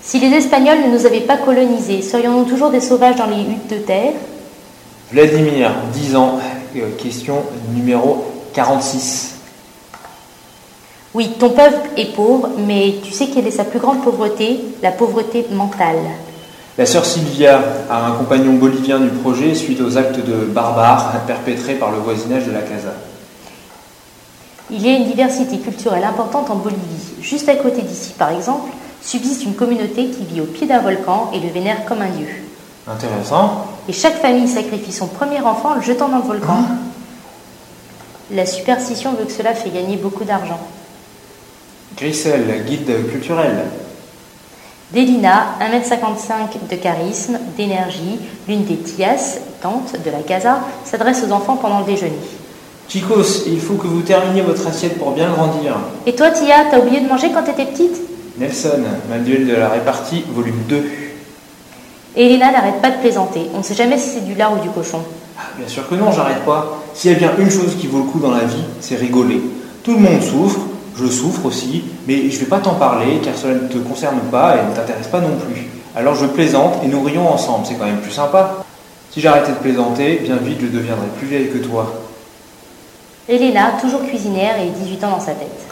Si 0.01 0.19
les 0.19 0.35
Espagnols 0.35 0.81
ne 0.87 0.97
nous 0.97 1.05
avaient 1.05 1.19
pas 1.19 1.37
colonisés, 1.37 2.01
serions-nous 2.01 2.45
toujours 2.45 2.71
des 2.71 2.81
sauvages 2.81 3.17
dans 3.17 3.27
les 3.27 3.43
huttes 3.43 3.69
de 3.69 3.77
terre 3.77 4.13
Vladimir, 5.11 5.71
10 5.93 6.15
ans, 6.15 6.39
question 6.97 7.43
numéro 7.73 8.25
46. 8.53 9.35
Oui, 11.13 11.31
ton 11.39 11.49
peuple 11.49 11.89
est 11.95 12.13
pauvre, 12.13 12.49
mais 12.57 12.95
tu 13.03 13.11
sais 13.11 13.27
quelle 13.27 13.47
est 13.47 13.51
sa 13.51 13.63
plus 13.63 13.79
grande 13.79 14.03
pauvreté? 14.03 14.59
La 14.81 14.91
pauvreté 14.91 15.45
mentale. 15.51 15.95
La 16.77 16.85
sœur 16.85 17.05
Sylvia 17.05 17.61
a 17.89 18.05
un 18.07 18.11
compagnon 18.17 18.53
bolivien 18.53 18.99
du 18.99 19.07
projet 19.07 19.55
suite 19.55 19.79
aux 19.79 19.97
actes 19.97 20.19
de 20.19 20.45
barbares 20.45 21.13
perpétrés 21.25 21.75
par 21.75 21.91
le 21.91 21.99
voisinage 21.99 22.45
de 22.45 22.51
la 22.51 22.61
casa. 22.61 22.93
Il 24.69 24.85
y 24.85 24.89
a 24.89 24.97
une 24.97 25.05
diversité 25.05 25.57
culturelle 25.59 26.03
importante 26.03 26.49
en 26.49 26.55
Bolivie. 26.55 27.13
Juste 27.21 27.47
à 27.47 27.55
côté 27.55 27.81
d'ici, 27.81 28.13
par 28.17 28.31
exemple, 28.31 28.71
subsiste 29.01 29.45
une 29.45 29.53
communauté 29.53 30.07
qui 30.07 30.25
vit 30.25 30.41
au 30.41 30.45
pied 30.45 30.67
d'un 30.67 30.79
volcan 30.79 31.31
et 31.33 31.39
le 31.39 31.47
vénère 31.49 31.85
comme 31.85 32.01
un 32.01 32.09
dieu. 32.09 32.27
Intéressant. 32.87 33.65
Et 33.89 33.93
chaque 33.93 34.21
famille 34.21 34.47
sacrifie 34.47 34.91
son 34.91 35.07
premier 35.07 35.41
enfant 35.41 35.71
en 35.71 35.75
le 35.75 35.81
jetant 35.81 36.07
dans 36.09 36.17
le 36.17 36.23
volcan. 36.23 36.59
La 38.31 38.45
superstition 38.45 39.13
veut 39.13 39.25
que 39.25 39.31
cela 39.31 39.53
fait 39.53 39.69
gagner 39.69 39.97
beaucoup 39.97 40.23
d'argent. 40.23 40.59
Grissel, 41.97 42.63
guide 42.67 43.09
culturel. 43.09 43.65
Délina, 44.91 45.55
1m55 45.61 46.69
de 46.69 46.75
charisme, 46.75 47.39
d'énergie, 47.57 48.19
l'une 48.47 48.65
des 48.65 48.77
tias, 48.77 49.39
tantes 49.61 49.95
de 50.03 50.11
la 50.11 50.19
casa, 50.19 50.59
s'adresse 50.83 51.23
aux 51.27 51.31
enfants 51.31 51.57
pendant 51.57 51.79
le 51.79 51.85
déjeuner. 51.85 52.13
Chicos, 52.87 53.45
il 53.47 53.59
faut 53.59 53.75
que 53.75 53.87
vous 53.87 54.01
terminiez 54.01 54.43
votre 54.43 54.67
assiette 54.67 54.99
pour 54.99 55.11
bien 55.11 55.31
grandir. 55.31 55.75
Et 56.05 56.13
toi, 56.13 56.29
Tia, 56.29 56.65
t'as 56.69 56.79
oublié 56.79 57.01
de 57.01 57.07
manger 57.07 57.31
quand 57.33 57.41
t'étais 57.41 57.65
petite? 57.65 57.99
Nelson, 58.37 58.83
manuel 59.09 59.47
de 59.47 59.55
la 59.55 59.69
répartie, 59.69 60.23
volume 60.29 60.61
2. 60.69 61.04
Et 62.17 62.25
Elena 62.25 62.51
n'arrête 62.51 62.81
pas 62.81 62.91
de 62.91 62.97
plaisanter. 62.97 63.49
On 63.53 63.59
ne 63.59 63.63
sait 63.63 63.75
jamais 63.75 63.97
si 63.97 64.09
c'est 64.09 64.25
du 64.25 64.35
lard 64.35 64.53
ou 64.53 64.59
du 64.61 64.69
cochon. 64.69 64.99
Ah, 65.37 65.41
bien 65.57 65.67
sûr 65.67 65.87
que 65.87 65.95
non, 65.95 66.11
j'arrête 66.11 66.45
pas. 66.45 66.79
S'il 66.93 67.11
y 67.11 67.15
a 67.15 67.17
bien 67.17 67.31
une 67.37 67.51
chose 67.51 67.75
qui 67.79 67.87
vaut 67.87 67.97
le 67.97 68.05
coup 68.05 68.19
dans 68.19 68.31
la 68.31 68.45
vie, 68.45 68.63
c'est 68.79 68.95
rigoler. 68.95 69.41
Tout 69.83 69.93
le 69.95 69.99
monde 69.99 70.21
souffre, 70.21 70.61
je 70.97 71.07
souffre 71.07 71.45
aussi, 71.45 71.83
mais 72.07 72.29
je 72.29 72.39
vais 72.39 72.45
pas 72.45 72.59
t'en 72.59 72.75
parler 72.75 73.19
car 73.23 73.35
cela 73.35 73.55
ne 73.55 73.67
te 73.67 73.77
concerne 73.77 74.19
pas 74.31 74.55
et 74.55 74.69
ne 74.69 74.73
t'intéresse 74.73 75.07
pas 75.07 75.19
non 75.19 75.35
plus. 75.45 75.67
Alors 75.95 76.15
je 76.15 76.25
plaisante 76.25 76.75
et 76.83 76.87
nous 76.87 77.03
rions 77.03 77.27
ensemble, 77.27 77.65
c'est 77.65 77.75
quand 77.75 77.85
même 77.85 77.99
plus 77.99 78.11
sympa. 78.11 78.63
Si 79.11 79.19
j'arrêtais 79.21 79.51
de 79.51 79.57
plaisanter, 79.57 80.21
bien 80.23 80.37
vite 80.37 80.57
je 80.61 80.67
deviendrais 80.67 81.07
plus 81.17 81.27
vieille 81.27 81.49
que 81.49 81.57
toi. 81.57 81.93
Elena, 83.27 83.73
toujours 83.81 84.05
cuisinière 84.05 84.55
et 84.59 84.69
18 84.69 85.03
ans 85.03 85.11
dans 85.11 85.19
sa 85.19 85.33
tête. 85.33 85.65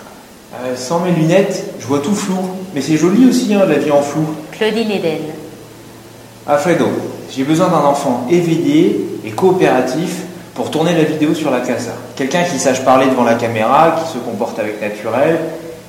Euh, 0.56 0.76
sans 0.76 1.00
mes 1.00 1.12
lunettes, 1.12 1.74
je 1.80 1.86
vois 1.86 2.00
tout 2.00 2.16
flou. 2.16 2.38
Mais 2.74 2.82
c'est 2.82 2.98
joli 2.98 3.28
aussi, 3.28 3.54
hein, 3.54 3.66
la 3.68 3.78
vie 3.78 3.92
en 3.92 4.02
flou. 4.02 4.26
Claudine 4.52 4.92
Eden. 4.92 5.22
Alfredo, 6.46 6.88
j'ai 7.32 7.44
besoin 7.44 7.70
d'un 7.70 7.86
enfant 7.86 8.28
éveillé 8.30 9.20
et 9.26 9.32
coopératif 9.32 10.24
pour 10.54 10.72
tourner 10.72 10.94
la 10.94 11.04
vidéo 11.04 11.34
sur 11.34 11.50
la 11.50 11.62
casa. 11.62 11.94
Quelqu'un 12.16 12.44
qui 12.44 12.60
sache 12.60 12.84
parler 12.84 13.08
devant 13.08 13.24
la 13.24 13.36
caméra, 13.36 13.96
qui 14.04 14.12
se 14.12 14.18
comporte 14.18 14.60
avec 14.60 14.82
naturel, 14.82 15.40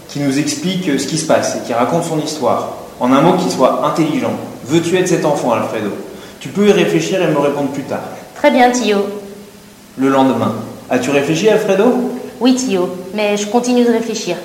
qui 0.09 0.21
nous 0.21 0.39
explique 0.39 0.85
ce 0.99 1.07
qui 1.07 1.19
se 1.19 1.27
passe 1.27 1.57
et 1.57 1.67
qui 1.67 1.73
raconte 1.73 2.05
son 2.05 2.21
histoire. 2.21 2.75
En 3.01 3.13
un 3.13 3.21
mot, 3.21 3.33
qui 3.33 3.51
soit 3.51 3.85
intelligent. 3.85 4.33
Veux-tu 4.67 4.97
être 4.97 5.09
cet 5.09 5.25
enfant, 5.25 5.53
Alfredo? 5.53 5.91
Tu 6.39 6.49
peux 6.49 6.69
y 6.69 6.73
réfléchir 6.73 7.21
et 7.21 7.27
me 7.27 7.39
répondre 7.39 7.71
plus 7.71 7.83
tard. 7.83 8.03
Très 8.37 8.53
bien, 8.53 8.71
Tio. 8.71 8.99
Le 9.99 10.09
lendemain. 10.09 10.55
As-tu 10.89 11.11
réfléchi, 11.11 11.49
Alfredo? 11.49 11.85
Oui, 12.41 12.55
Tio, 12.55 12.89
mais 13.13 13.37
je 13.37 13.47
continue 13.47 13.85
de 13.85 13.91
réfléchir. 13.91 14.37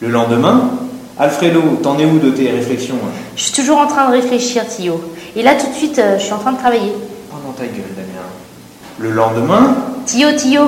Le 0.00 0.08
lendemain? 0.08 0.70
Alfredo, 1.18 1.60
t'en 1.82 1.98
es 1.98 2.04
où 2.04 2.18
de 2.18 2.30
tes 2.30 2.50
réflexions 2.50 2.94
hein 3.04 3.10
Je 3.36 3.42
suis 3.44 3.52
toujours 3.52 3.78
en 3.78 3.86
train 3.86 4.06
de 4.08 4.12
réfléchir, 4.12 4.66
Tio. 4.68 5.00
Et 5.34 5.42
là, 5.42 5.54
tout 5.56 5.66
de 5.68 5.74
suite, 5.74 5.98
euh, 5.98 6.18
je 6.18 6.24
suis 6.24 6.32
en 6.32 6.38
train 6.38 6.52
de 6.52 6.58
travailler. 6.58 6.92
Oh 7.32 7.36
dans 7.44 7.52
ta 7.52 7.64
gueule, 7.64 7.84
Damien. 7.96 8.26
Le 8.98 9.10
lendemain 9.12 9.76
Tio, 10.06 10.28
Tio, 10.36 10.62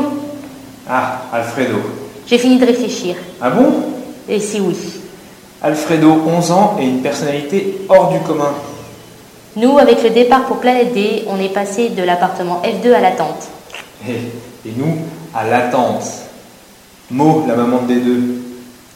Ah, 0.89 1.23
Alfredo. 1.33 1.77
j'ai 2.27 2.39
fini 2.39 2.59
de 2.59 2.67
réfléchir. 2.67 3.15
Ah 3.41 3.51
bon? 3.51 3.73
Et 4.29 4.41
c'est 4.41 4.61
oui. 4.61 4.77
Alfredo, 5.63 6.23
11 6.27 6.51
ans 6.51 6.77
et 6.81 6.85
une 6.85 7.01
personnalité 7.01 7.79
hors 7.89 8.13
du 8.13 8.19
commun. 8.21 8.53
Nous, 9.57 9.79
avec 9.79 10.03
le 10.03 10.11
départ 10.11 10.45
pour 10.45 10.59
Planète 10.59 10.93
D, 10.95 11.25
on 11.29 11.39
est 11.41 11.53
passé 11.53 11.91
de 11.91 12.03
l'appartement 12.03 12.63
F2 12.65 12.93
à 12.93 13.01
la 13.01 13.11
tente. 13.13 13.49
Et, 14.09 14.13
et 14.69 14.73
nous, 14.77 14.97
à 15.35 15.47
l'attente. 15.47 16.03
Mo, 17.11 17.45
la 17.49 17.55
maman 17.57 17.83
des 17.83 17.97
deux, 17.97 18.37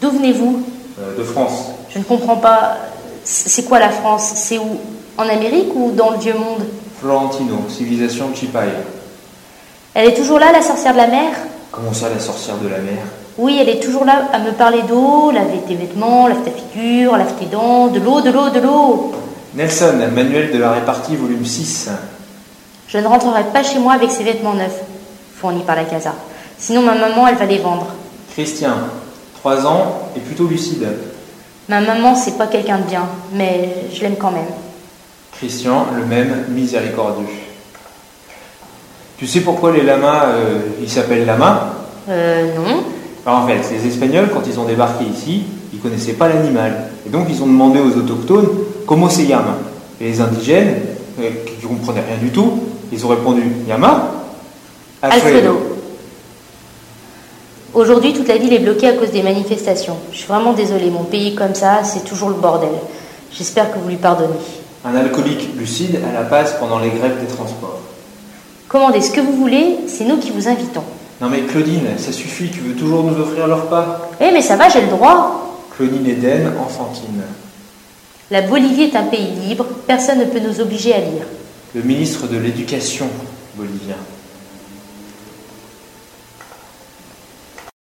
D'où 0.00 0.10
venez-vous? 0.10 0.62
De 0.98 1.22
France. 1.22 1.70
Je 1.90 1.98
ne 1.98 2.04
comprends 2.04 2.36
pas. 2.36 2.76
C'est 3.24 3.64
quoi 3.64 3.78
la 3.78 3.90
France? 3.90 4.32
C'est 4.34 4.58
où? 4.58 4.78
En 5.16 5.28
Amérique 5.28 5.70
ou 5.74 5.92
dans 5.92 6.10
le 6.10 6.18
vieux 6.18 6.34
monde? 6.34 6.66
Florentino, 7.00 7.66
civilisation 7.68 8.34
Chipai. 8.34 8.68
Elle 9.94 10.08
est 10.08 10.14
toujours 10.14 10.38
là, 10.38 10.52
la 10.52 10.62
sorcière 10.62 10.92
de 10.92 10.98
la 10.98 11.06
mer? 11.06 11.30
Comment 11.70 11.92
ça, 11.92 12.08
la 12.08 12.18
sorcière 12.18 12.56
de 12.56 12.68
la 12.68 12.78
mer? 12.78 12.98
Oui, 13.36 13.58
elle 13.60 13.68
est 13.68 13.80
toujours 13.80 14.04
là 14.04 14.28
à 14.32 14.38
me 14.38 14.52
parler 14.52 14.82
d'eau, 14.82 15.30
laver 15.32 15.58
tes 15.66 15.74
vêtements, 15.74 16.28
lave 16.28 16.42
ta 16.44 16.50
figure, 16.50 17.16
lave 17.16 17.34
tes 17.34 17.46
dents, 17.46 17.88
de 17.88 17.98
l'eau, 17.98 18.20
de 18.20 18.30
l'eau, 18.30 18.50
de 18.50 18.60
l'eau. 18.60 19.12
Nelson, 19.54 19.94
manuel 20.12 20.52
de 20.52 20.58
la 20.58 20.72
répartie, 20.72 21.16
volume 21.16 21.44
6. 21.44 21.90
Je 22.88 22.98
ne 22.98 23.06
rentrerai 23.06 23.44
pas 23.52 23.62
chez 23.62 23.78
moi 23.78 23.94
avec 23.94 24.10
ces 24.10 24.22
vêtements 24.24 24.54
neufs, 24.54 24.82
fournis 25.36 25.62
par 25.62 25.76
la 25.76 25.84
casa. 25.84 26.14
Sinon, 26.58 26.82
ma 26.82 26.94
maman, 26.94 27.26
elle 27.26 27.36
va 27.36 27.44
les 27.44 27.58
vendre. 27.58 27.86
Christian, 28.32 28.74
3 29.44 29.66
ans 29.66 30.08
et 30.16 30.20
plutôt 30.20 30.46
lucide. 30.46 30.86
Ma 31.68 31.82
maman, 31.82 32.14
c'est 32.14 32.38
pas 32.38 32.46
quelqu'un 32.46 32.78
de 32.78 32.84
bien, 32.84 33.02
mais 33.34 33.74
je 33.92 34.00
l'aime 34.00 34.16
quand 34.18 34.30
même. 34.30 34.46
Christian, 35.36 35.88
le 35.94 36.06
même 36.06 36.46
miséricordieux. 36.48 37.26
Tu 39.18 39.26
sais 39.26 39.40
pourquoi 39.40 39.72
les 39.72 39.82
lamas, 39.82 40.28
euh, 40.28 40.60
ils 40.80 40.88
s'appellent 40.88 41.26
lamas 41.26 41.74
Euh, 42.08 42.54
non. 42.56 42.84
Alors, 43.26 43.40
En 43.40 43.46
fait, 43.46 43.60
les 43.70 43.86
Espagnols, 43.86 44.30
quand 44.32 44.40
ils 44.46 44.58
ont 44.58 44.64
débarqué 44.64 45.04
ici, 45.04 45.42
ils 45.74 45.78
connaissaient 45.78 46.14
pas 46.14 46.28
l'animal. 46.28 46.88
Et 47.06 47.10
donc, 47.10 47.26
ils 47.28 47.42
ont 47.42 47.46
demandé 47.46 47.80
aux 47.80 47.98
autochtones 47.98 48.48
comment 48.86 49.10
se 49.10 49.22
llama. 49.28 49.58
Et 50.00 50.04
les 50.04 50.20
indigènes, 50.22 50.76
euh, 51.20 51.30
qui 51.44 51.66
comprenaient 51.66 52.00
rien 52.08 52.16
du 52.18 52.30
tout, 52.30 52.60
ils 52.90 53.04
ont 53.04 53.08
répondu 53.08 53.42
Yama? 53.68 54.10
Alfredo. 55.02 55.73
Aujourd'hui, 57.74 58.12
toute 58.12 58.28
la 58.28 58.36
ville 58.36 58.52
est 58.52 58.60
bloquée 58.60 58.86
à 58.88 58.92
cause 58.92 59.10
des 59.10 59.22
manifestations. 59.22 59.96
Je 60.12 60.18
suis 60.18 60.28
vraiment 60.28 60.52
désolée, 60.52 60.90
mon 60.90 61.02
pays 61.02 61.34
comme 61.34 61.54
ça, 61.54 61.82
c'est 61.82 62.04
toujours 62.04 62.28
le 62.28 62.36
bordel. 62.36 62.68
J'espère 63.32 63.72
que 63.72 63.78
vous 63.80 63.88
lui 63.88 63.96
pardonnez. 63.96 64.30
Un 64.84 64.94
alcoolique 64.94 65.48
lucide 65.58 65.98
à 66.08 66.12
la 66.12 66.22
passe 66.24 66.54
pendant 66.60 66.78
les 66.78 66.90
grèves 66.90 67.18
des 67.20 67.26
transports. 67.26 67.80
Commandez 68.68 69.00
ce 69.00 69.10
que 69.10 69.20
vous 69.20 69.32
voulez, 69.32 69.78
c'est 69.88 70.04
nous 70.04 70.18
qui 70.18 70.30
vous 70.30 70.46
invitons. 70.46 70.84
Non 71.20 71.28
mais 71.28 71.40
Claudine, 71.42 71.86
ça 71.96 72.12
suffit, 72.12 72.48
tu 72.48 72.60
veux 72.60 72.74
toujours 72.74 73.02
nous 73.04 73.20
offrir 73.20 73.46
le 73.46 73.54
repas 73.54 74.08
Eh, 74.20 74.30
mais 74.32 74.42
ça 74.42 74.56
va, 74.56 74.68
j'ai 74.68 74.80
le 74.80 74.88
droit. 74.88 75.58
Claudine 75.76 76.06
Eden, 76.06 76.52
enfantine. 76.60 77.22
La 78.30 78.42
Bolivie 78.42 78.84
est 78.84 78.96
un 78.96 79.04
pays 79.04 79.30
libre, 79.48 79.66
personne 79.86 80.18
ne 80.18 80.24
peut 80.24 80.40
nous 80.40 80.60
obliger 80.60 80.94
à 80.94 80.98
lire. 80.98 81.24
Le 81.74 81.82
ministre 81.82 82.28
de 82.28 82.36
l'Éducation 82.38 83.06
bolivien. 83.56 83.96